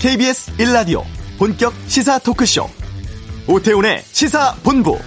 KBS 0.00 0.56
1라디오 0.56 1.02
본격 1.38 1.74
시사 1.86 2.18
토크쇼 2.20 2.66
오태훈의 3.46 4.00
시사본부 4.06 4.98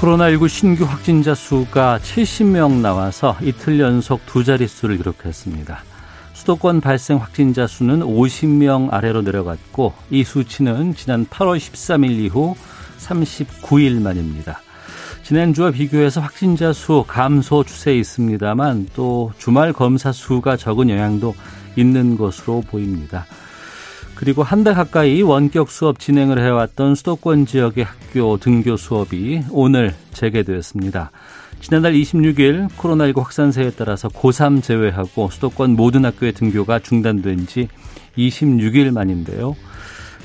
코로나19 0.00 0.48
신규 0.50 0.84
확진자 0.84 1.34
수가 1.34 1.98
70명 2.02 2.82
나와서 2.82 3.38
이틀 3.40 3.80
연속 3.80 4.26
두 4.26 4.44
자릿수를 4.44 4.98
기록했습니다. 4.98 5.82
수도권 6.34 6.82
발생 6.82 7.16
확진자 7.16 7.66
수는 7.66 8.00
50명 8.00 8.92
아래로 8.92 9.22
내려갔고 9.22 9.94
이 10.10 10.24
수치는 10.24 10.94
지난 10.94 11.24
8월 11.24 11.56
13일 11.56 12.10
이후 12.18 12.54
39일 13.06 14.00
만입니다. 14.00 14.60
지난주와 15.22 15.70
비교해서 15.70 16.20
확진자 16.20 16.72
수 16.72 17.04
감소 17.06 17.62
추세에 17.62 17.96
있습니다만 17.98 18.88
또 18.94 19.32
주말 19.38 19.72
검사 19.72 20.12
수가 20.12 20.56
적은 20.56 20.90
영향도 20.90 21.34
있는 21.76 22.16
것으로 22.16 22.62
보입니다. 22.62 23.26
그리고 24.16 24.42
한 24.42 24.64
달 24.64 24.74
가까이 24.74 25.22
원격 25.22 25.70
수업 25.70 25.98
진행을 25.98 26.42
해왔던 26.42 26.94
수도권 26.94 27.46
지역의 27.46 27.84
학교 27.84 28.36
등교 28.36 28.76
수업이 28.76 29.44
오늘 29.50 29.94
재개되었습니다. 30.12 31.10
지난달 31.60 31.92
26일 31.94 32.68
코로나19 32.70 33.18
확산세에 33.22 33.70
따라서 33.76 34.08
고3 34.08 34.62
제외하고 34.62 35.30
수도권 35.30 35.76
모든 35.76 36.04
학교의 36.04 36.32
등교가 36.32 36.80
중단된 36.80 37.46
지 37.46 37.68
26일 38.18 38.90
만인데요. 38.92 39.56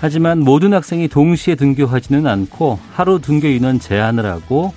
하지만 0.06 0.42
모든 0.42 0.72
학생이 0.72 1.08
동시에 1.08 1.56
등교하지는 1.56 2.28
않고 2.28 2.78
하루 2.94 3.20
등교 3.20 3.48
인원 3.48 3.80
제한을 3.80 4.28
하고 4.28 4.72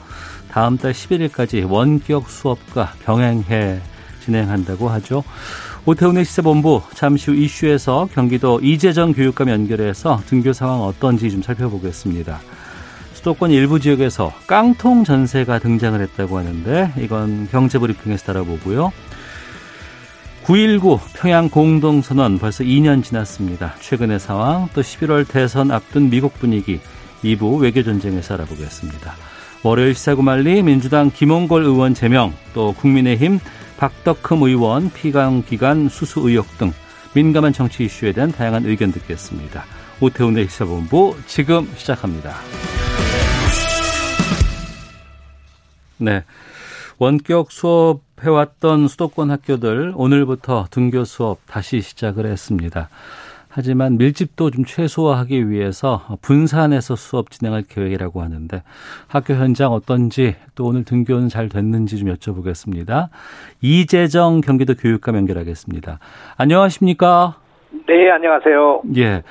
다음 0.50 0.78
달 0.78 0.94
11일까지 0.94 1.70
원격 1.70 2.30
수업과 2.30 2.94
병행해 3.04 3.78
진행한다고 4.24 4.88
하죠. 4.88 5.22
오태훈의 5.84 6.24
시사본부 6.24 6.80
잠시 6.94 7.30
후 7.30 7.36
이슈에서 7.36 8.08
경기도 8.14 8.58
이재정 8.60 9.12
교육감 9.12 9.50
연결해서 9.50 10.22
등교 10.24 10.54
상황 10.54 10.80
어떤지 10.80 11.30
좀 11.30 11.42
살펴보겠습니다. 11.42 12.40
수도권 13.12 13.50
일부 13.50 13.80
지역에서 13.80 14.32
깡통 14.46 15.04
전세가 15.04 15.58
등장을 15.58 16.00
했다고 16.00 16.38
하는데 16.38 16.90
이건 16.96 17.48
경제브리핑에서 17.50 18.24
다뤄보고요. 18.24 18.92
9.19 20.48 20.98
평양 21.14 21.50
공동선언 21.50 22.38
벌써 22.38 22.64
2년 22.64 23.04
지났습니다. 23.04 23.74
최근의 23.82 24.18
상황 24.18 24.66
또 24.72 24.80
11월 24.80 25.28
대선 25.28 25.70
앞둔 25.70 26.08
미국 26.08 26.32
분위기 26.38 26.80
2부 27.22 27.60
외교전쟁에서 27.60 28.32
알아보겠습니다. 28.32 29.12
월요일 29.62 29.94
시사구말리 29.94 30.62
민주당 30.62 31.10
김홍걸 31.10 31.64
의원 31.64 31.92
제명 31.92 32.32
또 32.54 32.72
국민의힘 32.72 33.40
박덕흠 33.76 34.42
의원 34.44 34.90
피감 34.90 35.42
기간 35.42 35.90
수수 35.90 36.20
의혹 36.20 36.46
등 36.56 36.72
민감한 37.12 37.52
정치 37.52 37.84
이슈에 37.84 38.12
대한 38.12 38.32
다양한 38.32 38.64
의견 38.64 38.90
듣겠습니다. 38.90 39.66
오태훈의 40.00 40.48
시사본부 40.48 41.14
지금 41.26 41.70
시작합니다. 41.76 42.34
네. 45.98 46.24
원격 46.98 47.52
수업 47.52 48.07
해왔던 48.22 48.88
수도권 48.88 49.30
학교들 49.30 49.92
오늘부터 49.94 50.66
등교 50.70 51.04
수업 51.04 51.38
다시 51.46 51.80
시작을 51.80 52.26
했습니다. 52.26 52.88
하지만 53.48 53.96
밀집도 53.96 54.50
좀 54.50 54.64
최소화하기 54.64 55.50
위해서 55.50 56.02
분산해서 56.22 56.96
수업 56.96 57.30
진행할 57.30 57.64
계획이라고 57.68 58.22
하는데 58.22 58.62
학교 59.08 59.34
현장 59.34 59.72
어떤지 59.72 60.36
또 60.54 60.66
오늘 60.66 60.84
등교는 60.84 61.28
잘 61.28 61.48
됐는지 61.48 61.98
좀 61.98 62.14
여쭤보겠습니다. 62.14 63.08
이재정 63.60 64.42
경기도 64.42 64.74
교육감 64.74 65.16
연결하겠습니다. 65.16 65.98
안녕하십니까? 66.36 67.36
네, 67.86 68.10
안녕하세요. 68.10 68.82
예. 68.96 69.22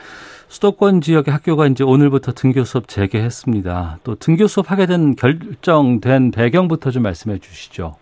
수도권 0.49 1.01
지역의 1.01 1.33
학교가 1.33 1.67
이제 1.67 1.83
오늘부터 1.83 2.31
등교 2.31 2.63
수업 2.63 2.87
재개했습니다. 2.87 3.99
또 4.03 4.15
등교 4.15 4.47
수업 4.47 4.71
하게 4.71 4.85
된 4.87 5.15
결정된 5.15 6.31
배경부터 6.31 6.91
좀 6.91 7.03
말씀해 7.03 7.39
주시죠. 7.39 7.95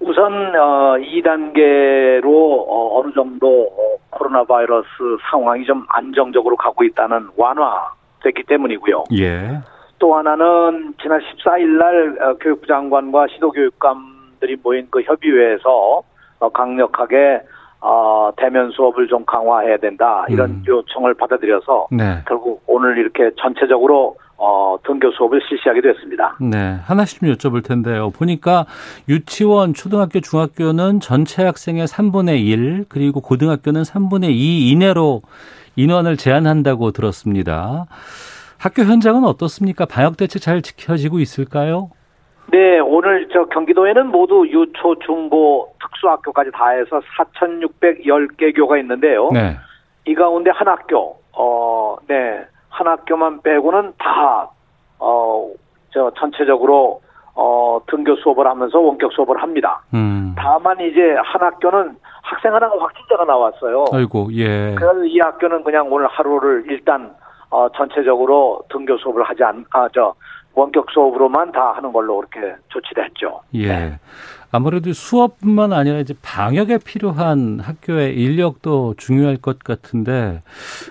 우선 0.00 0.32
어, 0.56 0.96
2단계로 0.98 2.24
어, 2.26 2.98
어느 2.98 3.12
정도 3.12 3.64
어, 3.64 3.96
코로나 4.10 4.44
바이러스 4.44 4.88
상황이 5.30 5.64
좀 5.64 5.84
안정적으로 5.88 6.56
가고 6.56 6.84
있다는 6.84 7.28
완화됐기 7.36 8.44
때문이고요. 8.48 9.04
예. 9.12 9.60
또 9.98 10.14
하나는 10.14 10.94
지난 11.02 11.20
14일 11.20 11.66
날 11.78 12.18
어, 12.22 12.34
교육부 12.40 12.66
장관과 12.66 13.26
시도교육감들이 13.34 14.56
모인 14.62 14.88
그 14.90 15.02
협의회에서 15.02 16.02
어, 16.40 16.48
강력하게 16.48 17.42
어, 17.82 18.30
대면 18.36 18.70
수업을 18.70 19.06
좀 19.06 19.24
강화해야 19.26 19.76
된다 19.76 20.24
이런 20.28 20.50
음. 20.50 20.62
요청을 20.66 21.14
받아들여서 21.14 21.88
네. 21.92 22.22
결국 22.26 22.62
오늘 22.66 22.96
이렇게 22.98 23.30
전체적으로 23.36 24.16
어, 24.42 24.78
등교 24.84 25.10
수업을 25.12 25.38
실시하게 25.46 25.82
됐습니다. 25.82 26.34
네. 26.40 26.78
하나씩 26.84 27.20
좀 27.20 27.30
여쭤볼 27.30 27.62
텐데요. 27.62 28.08
보니까 28.08 28.64
유치원, 29.06 29.74
초등학교, 29.74 30.20
중학교는 30.20 31.00
전체 31.00 31.44
학생의 31.44 31.86
3분의 31.86 32.46
1, 32.46 32.86
그리고 32.88 33.20
고등학교는 33.20 33.82
3분의 33.82 34.30
2 34.30 34.70
이내로 34.70 35.20
인원을 35.76 36.16
제한한다고 36.16 36.92
들었습니다. 36.92 37.84
학교 38.58 38.82
현장은 38.82 39.24
어떻습니까? 39.24 39.84
방역 39.84 40.16
대책 40.16 40.40
잘 40.40 40.62
지켜지고 40.62 41.18
있을까요? 41.18 41.90
네, 42.50 42.78
오늘 42.78 43.28
저 43.32 43.44
경기도에는 43.44 44.06
모두 44.06 44.46
유초, 44.48 44.98
중고, 45.04 45.74
특수학교까지 45.82 46.50
다 46.52 46.70
해서 46.70 47.02
4,610개 47.18 48.56
교가 48.56 48.78
있는데요. 48.78 49.28
네. 49.34 49.56
이 50.06 50.14
가운데 50.14 50.50
한 50.50 50.66
학교, 50.66 51.20
어, 51.32 51.96
네, 52.08 52.40
한 52.80 52.88
학교만 52.88 53.42
빼고는 53.42 53.92
다, 53.98 54.48
어, 54.98 55.50
저 55.90 56.10
전체적으로 56.18 57.02
어, 57.34 57.80
등교 57.86 58.16
수업을 58.16 58.46
하면서 58.46 58.78
원격 58.78 59.12
수업을 59.12 59.40
합니다. 59.42 59.82
음. 59.92 60.34
다만 60.36 60.80
이제 60.80 61.14
한 61.22 61.42
학교는 61.42 61.96
학생 62.22 62.54
하나가 62.54 62.74
확진자가 62.82 63.24
나왔어요. 63.24 63.84
아이고, 63.92 64.28
예. 64.32 64.74
그래서 64.74 65.04
이 65.04 65.18
학교는 65.20 65.62
그냥 65.62 65.92
오늘 65.92 66.06
하루를 66.06 66.64
일단 66.68 67.14
어, 67.50 67.68
전체적으로 67.76 68.62
등교 68.70 68.96
수업을 68.96 69.22
하지 69.24 69.44
않, 69.44 69.64
아, 69.70 69.88
저, 69.92 70.14
원격 70.54 70.90
수업으로만 70.90 71.52
다 71.52 71.72
하는 71.72 71.92
걸로 71.92 72.16
그렇게 72.18 72.56
조치를 72.68 73.04
했죠. 73.04 73.40
예. 73.54 73.68
네. 73.68 74.00
아무래도 74.52 74.92
수업뿐만 74.92 75.72
아니라 75.72 75.98
이제 75.98 76.14
방역에 76.22 76.78
필요한 76.84 77.60
학교의 77.60 78.16
인력도 78.16 78.94
중요할 78.96 79.36
것 79.36 79.58
같은데 79.60 80.42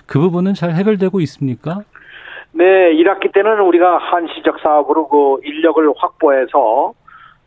그 0.06 0.18
부분은 0.18 0.54
잘 0.54 0.72
해결되고 0.72 1.20
있습니까? 1.20 1.82
네, 2.52 2.64
1학기 2.94 3.32
때는 3.32 3.60
우리가 3.60 3.98
한시적 3.98 4.60
사업으로 4.60 5.08
그 5.08 5.40
인력을 5.44 5.92
확보해서 5.96 6.94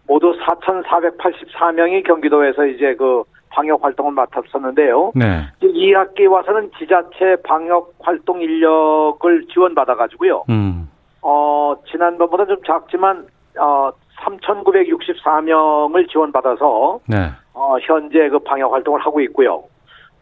모두 0.08 0.34
4,484명이 0.40 2.06
경기도에서 2.06 2.66
이제 2.68 2.96
그 2.96 3.24
방역 3.50 3.84
활동을 3.84 4.14
맡았었는데요. 4.14 5.12
네. 5.16 5.44
2학기 5.62 6.30
와서는 6.30 6.72
지자체 6.78 7.38
방역 7.44 7.94
활동 8.00 8.42
인력을 8.42 9.46
지원받아가지고요. 9.54 10.46
음. 10.50 10.90
어, 11.22 11.76
지난번보다 11.90 12.46
좀 12.46 12.58
작지만, 12.66 13.28
어, 13.58 13.92
3,964명을 14.24 16.10
지원받아서, 16.12 17.00
네. 17.08 17.32
어, 17.54 17.76
현재 17.82 18.30
그 18.30 18.40
방역 18.40 18.72
활동을 18.74 19.00
하고 19.02 19.22
있고요. 19.22 19.64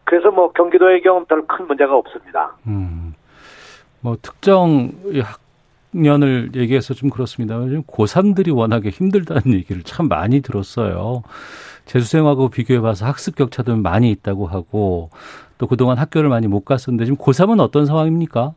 그래서 0.04 0.30
뭐 0.30 0.52
경기도의 0.52 1.02
경우 1.02 1.24
별 1.24 1.46
큰 1.46 1.66
문제가 1.66 1.96
없습니다. 1.96 2.56
음. 2.66 3.14
뭐 4.00 4.16
특정 4.20 4.90
학년을 5.92 6.50
얘기해서 6.56 6.92
좀 6.94 7.08
그렇습니다. 7.10 7.56
요즘 7.56 7.82
고3들이 7.84 8.54
워낙에 8.56 8.88
힘들다는 8.90 9.54
얘기를 9.54 9.82
참 9.84 10.08
많이 10.08 10.40
들었어요. 10.40 11.22
재수생하고 11.86 12.48
비교해봐서 12.48 13.06
학습 13.06 13.36
격차도 13.36 13.76
많이 13.76 14.10
있다고 14.10 14.46
하고 14.46 15.10
또 15.58 15.66
그동안 15.66 15.98
학교를 15.98 16.28
많이 16.28 16.48
못 16.48 16.64
갔었는데 16.64 17.04
지금 17.04 17.16
고3은 17.16 17.60
어떤 17.60 17.86
상황입니까? 17.86 18.54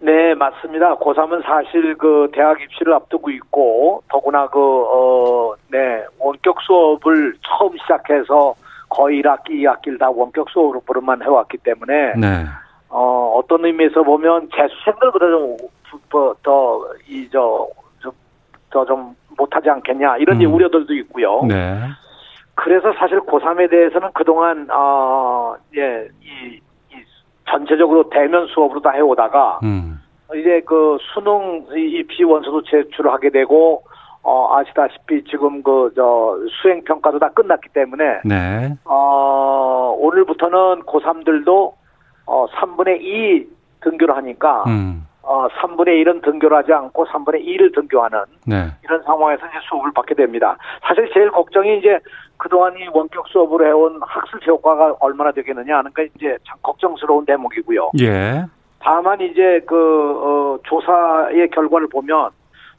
네, 0.00 0.34
맞습니다. 0.34 0.96
고3은 0.96 1.42
사실 1.44 1.96
그 1.96 2.28
대학 2.32 2.60
입시를 2.60 2.92
앞두고 2.94 3.30
있고, 3.30 4.02
더구나 4.10 4.48
그, 4.48 4.58
어, 4.60 5.54
네, 5.70 6.04
원격 6.18 6.60
수업을 6.62 7.34
처음 7.42 7.76
시작해서 7.78 8.54
거의 8.88 9.22
1학기, 9.22 9.50
2학기를 9.50 9.98
다 9.98 10.10
원격 10.10 10.50
수업으로만 10.50 11.22
해왔기 11.22 11.58
때문에, 11.58 12.14
네. 12.16 12.44
어, 12.88 13.34
어떤 13.36 13.64
의미에서 13.64 14.02
보면 14.02 14.50
재수생들보다 14.54 15.26
좀, 15.26 15.56
더, 16.10 16.34
더, 16.42 16.80
이, 17.08 17.28
저, 17.32 17.66
좀, 18.00 18.12
더좀 18.70 19.16
못하지 19.38 19.70
않겠냐, 19.70 20.18
이런 20.18 20.40
음. 20.40 20.52
우려들도 20.52 20.92
있고요. 20.94 21.42
네. 21.44 21.78
그래서 22.56 22.92
사실 22.98 23.20
고3에 23.20 23.70
대해서는 23.70 24.10
그동안, 24.12 24.68
어, 24.70 25.56
예, 25.76 26.08
이, 26.22 26.54
이 26.56 26.60
전체적으로 27.48 28.08
대면 28.10 28.46
수업으로 28.48 28.80
다 28.80 28.90
해오다가, 28.90 29.60
음. 29.62 30.00
이제 30.34 30.62
그 30.66 30.96
수능 31.12 31.66
이 31.76 32.02
비원서도 32.04 32.62
제출을 32.64 33.12
하게 33.12 33.30
되고 33.30 33.84
어 34.22 34.56
아시다시피 34.56 35.22
지금 35.24 35.62
그 35.62 35.92
저 35.94 36.36
수행 36.62 36.82
평가도 36.82 37.18
다 37.18 37.28
끝났기 37.28 37.68
때문에 37.74 38.20
네. 38.24 38.74
어 38.84 39.94
오늘부터는 39.98 40.82
고3들도 40.84 41.72
어 42.26 42.46
3분의 42.56 43.00
2 43.02 43.46
등교를 43.82 44.16
하니까 44.16 44.64
음. 44.66 45.06
어 45.26 45.48
3분의 45.48 46.04
1은 46.04 46.22
등교를 46.22 46.56
하지 46.56 46.72
않고 46.72 47.06
3분의 47.06 47.46
2를 47.46 47.74
등교하는 47.74 48.18
네. 48.46 48.66
이런 48.84 49.02
상황에서 49.02 49.46
이제 49.46 49.56
수업을 49.68 49.92
받게 49.92 50.14
됩니다. 50.14 50.56
사실 50.82 51.10
제일 51.12 51.30
걱정이 51.30 51.78
이제 51.78 51.98
그동안 52.36 52.76
이 52.76 52.86
원격 52.92 53.28
수업을 53.28 53.66
해온 53.66 54.00
학습 54.02 54.46
효과가 54.46 54.96
얼마나 55.00 55.32
되겠느냐 55.32 55.78
하는 55.78 55.90
게 55.94 56.08
이제 56.14 56.36
참 56.46 56.58
걱정스러운 56.62 57.24
대목이고요. 57.24 57.92
예. 58.00 58.44
다만 58.80 59.20
이제 59.20 59.60
그 59.66 59.74
어, 59.76 60.58
조사의 60.64 61.48
결과를 61.50 61.88
보면 61.88 62.30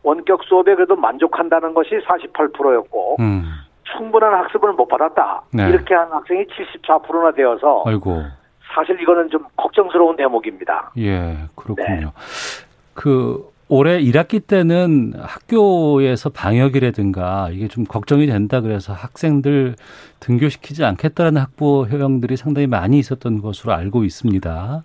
원격 0.04 0.44
수업에 0.44 0.76
그래도 0.76 0.96
만족한다는 0.96 1.74
것이 1.74 1.98
48%였고 2.08 3.16
음. 3.20 3.44
충분한 3.84 4.34
학습을 4.34 4.74
못 4.74 4.88
받았다. 4.88 5.42
네. 5.52 5.70
이렇게 5.70 5.96
한 5.96 6.12
학생이 6.12 6.46
74%나 6.46 7.32
되어서 7.32 7.84
아이고. 7.88 8.22
사실 8.76 9.00
이거는 9.02 9.30
좀 9.30 9.46
걱정스러운 9.56 10.18
대목입니다. 10.18 10.92
예, 10.98 11.38
그렇군요. 11.56 12.12
네. 12.14 12.66
그 12.94 13.50
올해 13.68 14.00
1학기 14.00 14.46
때는 14.46 15.14
학교에서 15.18 16.30
방역이라든가 16.30 17.50
이게 17.52 17.68
좀 17.68 17.84
걱정이 17.84 18.28
된다 18.28 18.62
그래서 18.62 18.94
학생들 18.94 19.76
등교시키지 20.20 20.86
않겠다는 20.86 21.42
학부 21.42 21.88
효령들이 21.90 22.38
상당히 22.38 22.68
많이 22.68 23.00
있었던 23.00 23.42
것으로 23.42 23.74
알고 23.74 24.04
있습니다. 24.04 24.84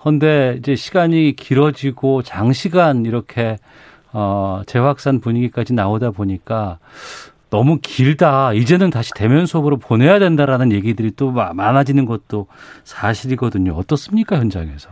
그런데 0.00 0.56
이제 0.58 0.74
시간이 0.74 1.34
길어지고 1.34 2.22
장시간 2.22 3.06
이렇게 3.06 3.56
어 4.12 4.62
재확산 4.66 5.20
분위기까지 5.20 5.72
나오다 5.72 6.10
보니까 6.10 6.78
너무 7.50 7.78
길다. 7.82 8.52
이제는 8.52 8.90
다시 8.90 9.12
대면 9.14 9.46
수업으로 9.46 9.76
보내야 9.76 10.18
된다라는 10.18 10.72
얘기들이 10.72 11.10
또 11.16 11.30
마- 11.32 11.52
많아지는 11.52 12.06
것도 12.06 12.46
사실이거든요. 12.84 13.72
어떻습니까 13.74 14.36
현장에서? 14.36 14.90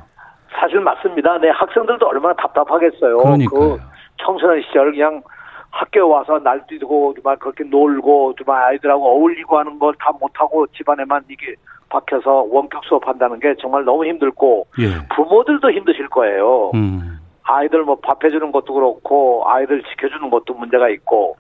사실 0.60 0.81
맞습니다. 0.81 1.38
네, 1.38 1.50
학생들도 1.50 2.06
얼마나 2.06 2.34
답답하겠어요. 2.34 3.19
그러니까요. 3.19 3.60
그 3.76 3.78
청소년 4.25 4.60
시절 4.66 4.90
그냥 4.90 5.22
학교에 5.70 6.02
와서 6.02 6.38
날뛰고 6.40 7.14
정말 7.14 7.37
그렇게 7.37 7.62
놀고 7.64 8.34
정말 8.37 8.62
아이들하고 8.64 9.05
어울리고 9.06 9.58
하는 9.58 9.78
걸 9.78 9.93
다 10.00 10.10
못하고 10.19 10.66
집안에만 10.69 11.22
이게 11.31 11.55
박혀서 11.90 12.46
원격 12.50 12.84
수업한다는 12.84 13.38
게 13.40 13.55
정말 13.60 13.84
너무 13.84 14.05
힘들고 14.05 14.66
예. 14.81 14.87
부모들도 15.14 15.70
힘드실 15.70 16.08
거예요. 16.08 16.70
음. 16.75 17.18
아이들 17.49 17.83
뭐 17.83 17.97
밥 17.97 18.23
해주는 18.23 18.53
것도 18.53 18.75
그렇고 18.75 19.43
아이들 19.47 19.83
지켜주는 19.83 20.31
것도 20.31 20.55
문제가 20.55 20.89
있고 20.91 21.37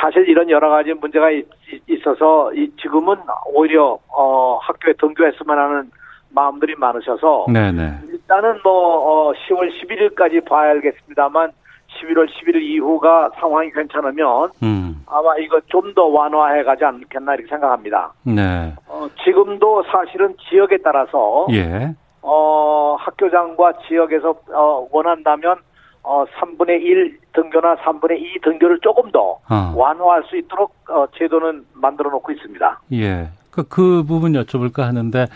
사실 0.00 0.28
이런 0.28 0.50
여러 0.50 0.68
가지 0.68 0.92
문제가 0.92 1.30
있, 1.30 1.46
어서이 2.06 2.72
지금은 2.82 3.16
오히려 3.54 3.98
어 4.08 4.58
학교에 4.60 4.94
등교했으면 4.98 5.56
하는 5.58 5.90
마음들이 6.30 6.74
많으셔서 6.76 7.46
네네. 7.52 7.98
일단은 8.10 8.58
뭐 8.64 8.72
어, 9.28 9.32
10월 9.32 9.70
11일까지 9.70 10.44
봐야겠습니다만 10.44 11.52
11월 11.94 12.26
11일 12.28 12.60
이후가 12.62 13.30
상황이 13.38 13.70
괜찮으면 13.70 14.50
음. 14.64 15.04
아마 15.06 15.36
이거 15.38 15.60
좀 15.68 15.94
더 15.94 16.06
완화해 16.06 16.64
가지 16.64 16.84
않겠나 16.84 17.34
이렇게 17.34 17.48
생각합니다. 17.48 18.12
네. 18.24 18.72
어, 18.88 19.06
지금도 19.22 19.84
사실은 19.84 20.34
지역에 20.48 20.78
따라서 20.78 21.46
예. 21.52 21.92
어, 22.26 22.96
학교장과 22.98 23.74
지역에서 23.86 24.30
어, 24.54 24.88
원한다면 24.90 25.56
어, 26.02 26.24
3분의 26.38 26.80
1 26.82 27.18
등교나 27.34 27.76
3분의 27.76 28.18
2 28.20 28.40
등교를 28.42 28.78
조금 28.82 29.10
더 29.10 29.38
어. 29.50 29.72
완화할 29.76 30.24
수 30.24 30.36
있도록 30.38 30.74
어, 30.88 31.06
제도는 31.18 31.64
만들어 31.74 32.10
놓고 32.10 32.32
있습니다. 32.32 32.80
예. 32.94 33.28
그, 33.50 33.62
그 33.68 34.02
부분 34.04 34.32
여쭤볼까 34.32 34.80
하는데 34.82 35.26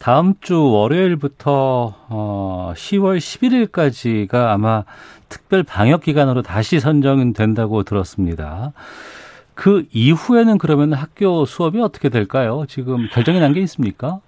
다음 0.00 0.34
주 0.40 0.60
월요일부터 0.72 1.94
어 2.08 2.72
10월 2.74 3.18
11일까지가 3.18 4.34
아마 4.48 4.82
특별 5.28 5.62
방역 5.62 6.00
기간으로 6.02 6.42
다시 6.42 6.80
선정된다고 6.80 7.84
들었습니다. 7.84 8.72
그 9.54 9.84
이후에는 9.92 10.58
그러면 10.58 10.92
학교 10.92 11.44
수업이 11.44 11.80
어떻게 11.80 12.08
될까요? 12.08 12.64
지금 12.68 13.06
결정이 13.12 13.38
난 13.38 13.52
게 13.52 13.60
있습니까? 13.60 14.18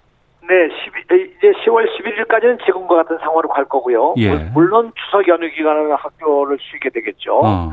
네, 0.43 0.69
12, 1.09 1.30
이제 1.41 1.51
10월 1.65 1.87
11일까지는 1.89 2.63
지금과 2.65 2.97
같은 2.97 3.17
상황으로 3.17 3.49
갈 3.49 3.65
거고요. 3.65 4.13
예. 4.17 4.29
물- 4.29 4.49
물론 4.53 4.91
추석 4.95 5.27
연휴 5.27 5.49
기간에는 5.49 5.91
학교를 5.95 6.57
쉬게 6.61 6.89
되겠죠. 6.91 7.39
어. 7.43 7.71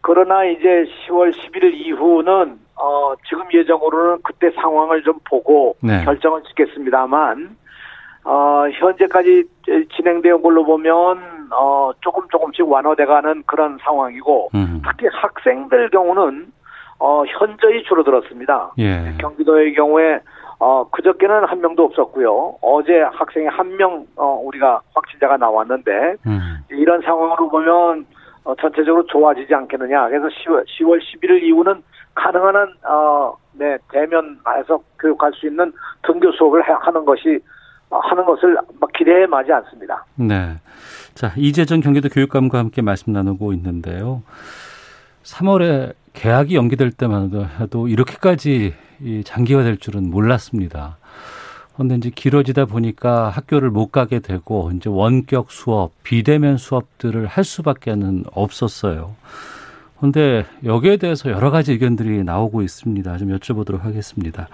그러나 0.00 0.44
이제 0.44 0.86
10월 1.06 1.30
11일 1.32 1.74
이후는 1.74 2.58
어, 2.76 3.12
지금 3.28 3.44
예정으로는 3.52 4.22
그때 4.24 4.50
상황을 4.52 5.02
좀 5.02 5.18
보고 5.28 5.76
네. 5.82 6.02
결정을 6.04 6.42
짓겠습니다만 6.44 7.56
어, 8.24 8.64
현재까지 8.72 9.44
진행된 9.94 10.40
걸로 10.42 10.64
보면 10.64 11.48
어, 11.52 11.90
조금 12.00 12.26
조금씩 12.30 12.66
완화돼가는 12.68 13.42
그런 13.46 13.78
상황이고 13.84 14.48
음. 14.54 14.82
특히 14.88 15.06
학생들 15.12 15.90
경우는 15.90 16.46
어, 16.98 17.24
현저히 17.26 17.82
줄어들었습니다. 17.84 18.72
예. 18.78 19.12
경기도의 19.20 19.74
경우에 19.74 20.18
어, 20.64 20.88
그저께는 20.90 21.44
한 21.44 21.60
명도 21.60 21.82
없었고요. 21.86 22.54
어제 22.60 23.00
학생이 23.12 23.46
한 23.48 23.76
명 23.76 24.06
어, 24.14 24.40
우리가 24.44 24.80
확진자가 24.94 25.36
나왔는데 25.36 25.90
음. 26.26 26.58
이런 26.70 27.02
상황으로 27.02 27.48
보면 27.50 28.06
어, 28.44 28.54
전체적으로 28.54 29.04
좋아지지 29.06 29.52
않겠느냐. 29.52 30.08
그래서 30.08 30.26
10월, 30.28 30.64
10월 30.66 31.00
11일 31.00 31.42
이후는 31.42 31.82
가능한 32.14 32.54
한 32.54 32.68
어, 32.88 33.36
네, 33.54 33.76
대면에서 33.90 34.80
교육할 35.00 35.32
수 35.34 35.48
있는 35.48 35.72
등교 36.06 36.30
수업을 36.32 36.62
해- 36.68 36.72
하는 36.80 37.04
것이 37.04 37.40
어, 37.90 37.98
하는 37.98 38.24
것을 38.24 38.56
막 38.80 38.92
기대해 38.92 39.26
마지 39.26 39.52
않습니다. 39.52 40.04
네. 40.14 40.54
자, 41.14 41.32
이재정 41.36 41.80
경기도 41.80 42.08
교육감과 42.08 42.58
함께 42.58 42.82
말씀 42.82 43.12
나누고 43.12 43.52
있는데요. 43.54 44.22
3월에 45.24 45.94
개학이 46.12 46.54
연기될 46.54 46.92
때만 46.92 47.30
해도 47.60 47.88
이렇게까지 47.88 48.74
이 49.02 49.22
장기화될 49.24 49.78
줄은 49.78 50.10
몰랐습니다. 50.10 50.96
그런데 51.74 51.94
이제 51.96 52.10
길어지다 52.14 52.66
보니까 52.66 53.30
학교를 53.30 53.70
못 53.70 53.90
가게 53.90 54.20
되고 54.20 54.70
이제 54.74 54.90
원격 54.90 55.50
수업, 55.50 55.92
비대면 56.02 56.58
수업들을 56.58 57.26
할 57.26 57.44
수밖에는 57.44 58.24
없었어요. 58.34 59.14
그런데 59.96 60.44
여기에 60.64 60.98
대해서 60.98 61.30
여러 61.30 61.50
가지 61.50 61.72
의견들이 61.72 62.24
나오고 62.24 62.62
있습니다. 62.62 63.16
좀 63.18 63.28
여쭤보도록 63.38 63.82
하겠습니다. 63.82 64.48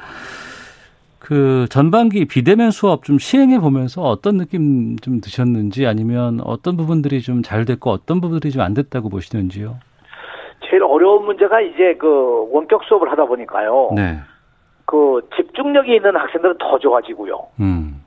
그 1.18 1.66
전반기 1.70 2.24
비대면 2.26 2.70
수업 2.70 3.04
좀 3.04 3.18
시행해 3.18 3.58
보면서 3.58 4.02
어떤 4.02 4.36
느낌 4.38 4.96
좀 4.98 5.20
드셨는지 5.20 5.86
아니면 5.86 6.40
어떤 6.44 6.76
부분들이 6.76 7.20
좀 7.20 7.42
잘 7.42 7.64
됐고 7.64 7.90
어떤 7.90 8.20
부분들이 8.20 8.52
좀 8.52 8.62
안 8.62 8.74
됐다고 8.74 9.08
보시는지요? 9.08 9.76
제일 10.70 10.82
어려운 10.84 11.24
문제가 11.24 11.60
이제 11.60 11.96
그 11.98 12.46
원격 12.52 12.84
수업을 12.84 13.10
하다 13.10 13.24
보니까요. 13.26 13.90
네. 13.94 14.18
그 14.88 15.20
집중력이 15.36 15.96
있는 15.96 16.16
학생들은 16.16 16.56
더 16.58 16.78
좋아지고요. 16.78 17.46
음. 17.60 18.02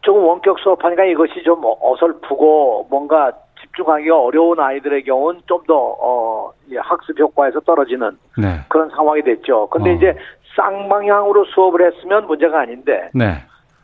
조금 0.00 0.24
원격 0.24 0.58
수업하니까 0.58 1.04
이것이 1.04 1.44
좀 1.44 1.62
어설프고 1.64 2.88
뭔가 2.90 3.30
집중하기가 3.60 4.18
어려운 4.20 4.58
아이들의 4.58 5.04
경우는 5.04 5.42
좀더 5.46 5.74
어, 5.76 6.50
예, 6.72 6.78
학습 6.78 7.18
효과에서 7.18 7.60
떨어지는 7.60 8.18
네. 8.36 8.58
그런 8.68 8.90
상황이 8.90 9.22
됐죠. 9.22 9.68
근데 9.68 9.90
어. 9.90 9.92
이제 9.94 10.16
쌍방향으로 10.56 11.44
수업을 11.46 11.86
했으면 11.86 12.26
문제가 12.26 12.60
아닌데 12.60 13.10
네. 13.14 13.34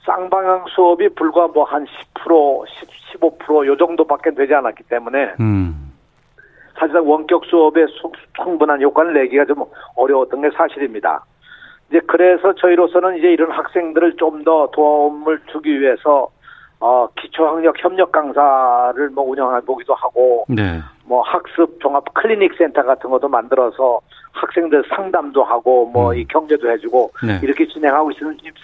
쌍방향 0.04 0.64
수업이 0.74 1.08
불과 1.10 1.46
뭐 1.46 1.62
한 1.64 1.86
10%, 2.14 2.64
10, 3.12 3.20
15%요 3.20 3.76
정도밖에 3.76 4.34
되지 4.34 4.52
않았기 4.54 4.82
때문에 4.84 5.34
음. 5.38 5.92
사실상 6.74 7.08
원격 7.08 7.44
수업에 7.44 7.86
수- 7.86 8.10
충분한 8.42 8.82
효과를 8.82 9.14
내기가 9.14 9.44
좀 9.44 9.64
어려웠던 9.94 10.42
게 10.42 10.50
사실입니다. 10.56 11.24
이제 11.90 12.00
그래서 12.06 12.54
저희로서는 12.54 13.18
이제 13.18 13.32
이런 13.32 13.50
학생들을 13.50 14.16
좀 14.16 14.44
더 14.44 14.70
도움을 14.72 15.40
주기 15.52 15.78
위해서 15.80 16.28
어 16.78 17.06
기초학력 17.16 17.74
협력 17.82 18.10
강사를 18.12 19.10
뭐 19.10 19.24
운영해 19.28 19.60
보기도 19.66 19.92
하고 19.94 20.46
네. 20.48 20.80
뭐 21.04 21.20
학습 21.22 21.78
종합 21.80 22.02
클리닉 22.14 22.54
센터 22.56 22.82
같은 22.82 23.10
것도 23.10 23.28
만들어서 23.28 24.00
학생들 24.32 24.84
상담도 24.88 25.42
하고 25.44 25.86
뭐 25.86 26.12
음. 26.12 26.16
이 26.18 26.24
경제도 26.24 26.70
해주고 26.70 27.10
네. 27.26 27.38
이렇게 27.42 27.66
진행하고 27.66 28.12
있- 28.12 28.16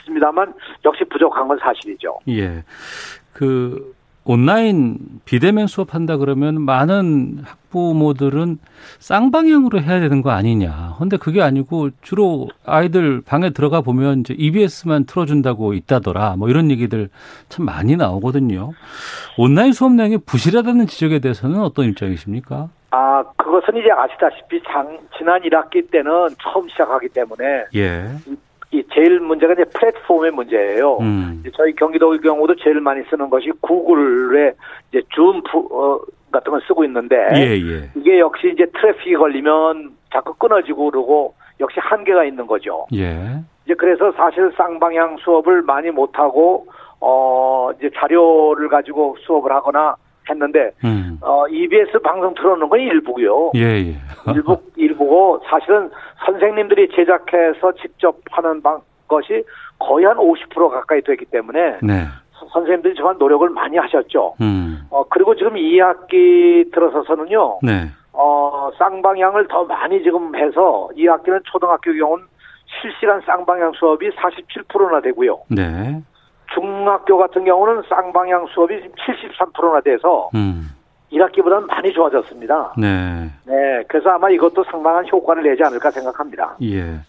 있습니다만 0.02 0.54
역시 0.85 1.04
부족한 1.04 1.47
건 1.49 1.59
사실이죠. 1.59 2.18
예. 2.28 2.62
그 3.35 3.95
온라인 4.25 4.97
비대면 5.26 5.66
수업한다 5.66 6.16
그러면 6.16 6.62
많은 6.62 7.40
학부모들은 7.45 8.59
쌍방향으로 9.00 9.80
해야 9.80 10.00
되는 10.00 10.23
거 10.23 10.30
아니냐. 10.30 10.95
근데 10.99 11.16
그게 11.16 11.42
아니고 11.42 11.90
주로 12.00 12.49
아이들 12.64 13.21
방에 13.21 13.50
들어가 13.50 13.80
보면 13.80 14.21
이제 14.21 14.35
EBS만 14.38 15.04
틀어준다고 15.04 15.75
있다더라. 15.75 16.37
뭐 16.38 16.49
이런 16.49 16.71
얘기들 16.71 17.11
참 17.49 17.66
많이 17.66 17.97
나오거든요. 17.97 18.73
온라인 19.37 19.73
수업 19.73 19.92
내용이 19.92 20.18
부실하다는 20.18 20.87
지적에 20.87 21.18
대해서는 21.18 21.61
어떤 21.61 21.87
입장이십니까? 21.87 22.68
아, 22.92 23.25
그것은 23.37 23.76
이제 23.76 23.90
아시다시피 23.90 24.62
장, 24.62 24.99
지난 25.18 25.40
1학기 25.42 25.90
때는 25.90 26.28
처음 26.40 26.68
시작하기 26.68 27.09
때문에 27.09 27.64
예. 27.75 28.11
이 28.73 28.82
제일 28.92 29.20
문제가 29.20 29.52
이제 29.52 29.64
플랫폼의 29.64 30.32
문제예요. 30.32 30.99
음. 30.99 31.42
저희 31.54 31.75
경기도의 31.75 32.20
경우도 32.20 32.56
제일 32.56 32.80
많이 32.80 33.02
쓰는 33.08 33.30
것이 33.30 33.50
구글의 33.61 34.54
이제 34.90 35.02
줌 35.11 35.42
어, 35.54 36.00
같은 36.32 36.50
걸 36.50 36.61
쓰고 36.66 36.85
있는데 36.85 37.16
예, 37.37 37.52
예. 37.52 37.90
이게 37.94 38.18
역시 38.18 38.50
이제 38.52 38.66
트래픽이 38.66 39.14
걸리면 39.14 39.92
자꾸 40.12 40.35
끊어지고 40.35 40.90
그러고 40.90 41.35
역시 41.61 41.78
한계가 41.80 42.25
있는 42.25 42.46
거죠. 42.46 42.87
예. 42.94 43.40
이제 43.64 43.75
그래서 43.75 44.12
사실 44.12 44.52
쌍방향 44.56 45.18
수업을 45.18 45.62
많이 45.62 45.90
못 45.90 46.18
하고 46.18 46.66
어 47.00 47.70
이제 47.78 47.90
자료를 47.94 48.68
가지고 48.68 49.16
수업을 49.20 49.52
하거나 49.52 49.94
했는데 50.30 50.71
음. 50.85 51.18
어 51.23 51.47
EBS 51.49 51.99
방송 52.02 52.35
틀어놓는 52.35 52.68
건 52.68 52.80
일부고요. 52.80 53.52
예, 53.54 53.61
예. 53.61 53.97
일부 54.35 54.56
일부고 54.76 55.40
사실은 55.49 55.90
선생님들이 56.25 56.88
제작해서 56.95 57.73
직접 57.80 58.16
하는 58.30 58.61
방 58.62 58.80
것이 59.09 59.45
거의 59.78 60.04
한 60.06 60.16
50% 60.16 60.68
가까이 60.71 61.00
됐기 61.02 61.26
때문에 61.26 61.78
네. 61.83 62.04
서- 62.33 62.47
선생님들이 62.52 62.95
정말 62.97 63.16
노력을 63.18 63.49
많이 63.50 63.76
하셨죠. 63.76 64.35
음. 64.40 64.80
어 64.90 65.04
그리고 65.09 65.35
지금 65.37 65.54
2학기 65.54 66.73
들어서서는요. 66.73 67.61
네. 67.62 67.87
어 68.12 68.71
쌍방향을 68.78 69.47
더 69.49 69.64
많이 69.64 70.02
지금 70.02 70.35
해서 70.35 70.88
2학기는 70.97 71.40
초등학교 71.45 71.92
경우는 71.92 72.25
실시간 72.80 73.21
쌍방향 73.26 73.73
수업이 73.75 74.11
47%나 74.11 75.00
되고요. 75.00 75.38
네. 75.50 76.00
중학교 76.57 77.19
같은 77.19 77.45
경우는 77.45 77.83
쌍방향 77.89 78.47
수업이 78.55 78.81
지금 78.81 78.93
73%나 78.97 79.81
돼서 79.83 80.31
음. 80.35 80.71
1학기보다는 81.13 81.67
많이 81.67 81.93
좋아졌습니다. 81.93 82.75
네. 82.79 83.31
네, 83.45 83.85
그래서 83.89 84.11
아마 84.11 84.31
이것도 84.31 84.65
상당한 84.65 85.07
효과를 85.07 85.43
내지 85.43 85.63
않을까 85.63 85.91
생각합니다. 85.91 86.57
예. 86.63 87.01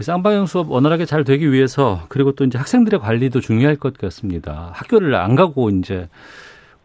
이 0.00 0.02
쌍방향 0.02 0.46
수업 0.46 0.70
원활하게 0.70 1.04
잘 1.04 1.24
되기 1.24 1.52
위해서 1.52 2.00
그리고 2.08 2.32
또 2.32 2.44
이제 2.44 2.58
학생들의 2.58 3.00
관리도 3.00 3.40
중요할 3.40 3.76
것 3.76 3.96
같습니다. 3.96 4.70
학교를 4.74 5.14
안 5.14 5.36
가고 5.36 5.70
이제 5.70 6.08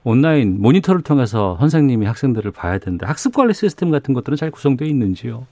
온라인 0.04 0.62
모니터를 0.62 1.01
통해서 1.01 1.58
선생님이 1.60 2.06
학생들을 2.06 2.51
봐야 2.51 2.77
되는데 2.77 3.06
학습 3.06 3.36
관리 3.36 3.54
시스템 3.54 3.92
같은 3.92 4.13
것들은 4.13 4.36
잘 4.38 4.51
구성되어 4.51 4.88
있는지요? 4.88 5.46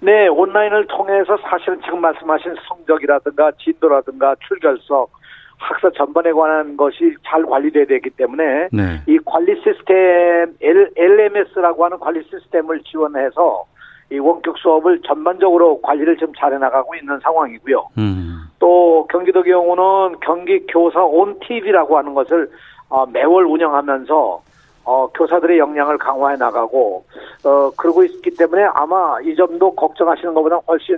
네, 0.00 0.28
온라인을 0.28 0.86
통해서 0.86 1.36
사실은 1.38 1.80
지금 1.82 2.00
말씀하신 2.00 2.54
성적이라든가 2.68 3.52
진도라든가 3.58 4.36
출결석, 4.46 5.10
학사 5.58 5.90
전반에 5.90 6.32
관한 6.32 6.76
것이 6.76 7.14
잘 7.26 7.44
관리돼야 7.44 7.84
되기 7.86 8.10
때문에 8.10 8.68
네. 8.72 9.02
이 9.06 9.18
관리 9.24 9.54
시스템 9.62 10.54
L, 10.60 10.90
LMS라고 10.96 11.84
하는 11.84 11.98
관리 11.98 12.22
시스템을 12.30 12.80
지원해서 12.82 13.64
이 14.10 14.18
원격 14.18 14.56
수업을 14.58 15.02
전반적으로 15.02 15.80
관리를 15.82 16.16
좀 16.16 16.32
잘해 16.38 16.56
나가고 16.58 16.94
있는 16.94 17.18
상황이고요. 17.20 17.88
음. 17.98 18.48
또 18.58 19.06
경기도 19.10 19.42
경우는 19.42 20.20
경기 20.20 20.64
교사 20.66 21.02
온 21.04 21.38
TV라고 21.40 21.98
하는 21.98 22.14
것을 22.14 22.50
어, 22.88 23.04
매월 23.06 23.44
운영하면서 23.44 24.42
어, 24.84 25.06
교사들의 25.08 25.58
역량을 25.58 25.98
강화해 25.98 26.36
나가고 26.36 27.04
어, 27.44 27.70
그러고 27.76 28.02
있기 28.04 28.30
때문에 28.30 28.64
아마 28.74 29.20
이 29.22 29.36
점도 29.36 29.74
걱정하시는 29.74 30.32
것보다 30.32 30.56
훨씬 30.66 30.96